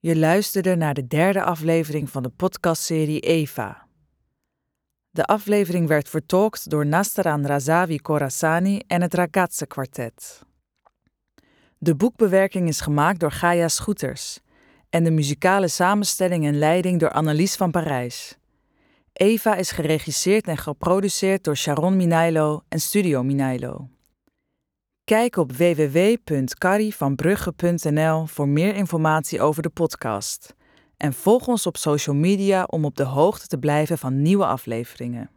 Je 0.07 0.17
luisterde 0.17 0.77
naar 0.77 0.95
de 0.95 1.07
derde 1.07 1.43
aflevering 1.43 2.11
van 2.11 2.23
de 2.23 2.29
podcastserie 2.29 3.21
Eva. 3.21 3.87
De 5.11 5.25
aflevering 5.25 5.89
werd 5.89 6.09
vertolkt 6.09 6.71
door 6.71 6.87
Nastaran 6.87 7.47
Razavi 7.47 7.97
Khorasani 7.97 8.81
en 8.87 9.03
het 9.03 9.15
Ragazze 9.15 9.67
Quartet. 9.67 10.43
De 11.79 11.95
boekbewerking 11.95 12.69
is 12.69 12.81
gemaakt 12.81 13.21
door 13.21 13.33
Gaia 13.33 13.69
Schoeters 13.69 14.41
en 14.91 15.05
de 15.05 15.11
muzikale 15.11 15.69
samenstelling 15.69 16.47
en 16.47 16.59
leiding 16.59 17.01
door 17.01 17.11
Annelies 17.11 17.57
van 17.57 17.71
Parijs. 17.71 18.39
Eva 19.13 19.55
is 19.55 19.71
geregisseerd 19.71 20.47
en 20.47 20.57
geproduceerd 20.57 21.45
door 21.45 21.57
Sharon 21.57 21.97
Minailo 21.97 22.63
en 22.69 22.81
Studio 22.81 23.23
Minailo. 23.23 23.89
Kijk 25.07 25.37
op 25.37 25.53
www.carrievanbrugge.nl 25.53 28.27
voor 28.27 28.49
meer 28.49 28.75
informatie 28.75 29.41
over 29.41 29.63
de 29.63 29.69
podcast. 29.69 30.55
En 30.97 31.13
volg 31.13 31.47
ons 31.47 31.67
op 31.67 31.77
social 31.77 32.17
media 32.17 32.65
om 32.65 32.85
op 32.85 32.97
de 32.97 33.05
hoogte 33.05 33.47
te 33.47 33.59
blijven 33.59 33.99
van 33.99 34.23
nieuwe 34.23 34.47
afleveringen. 34.47 35.31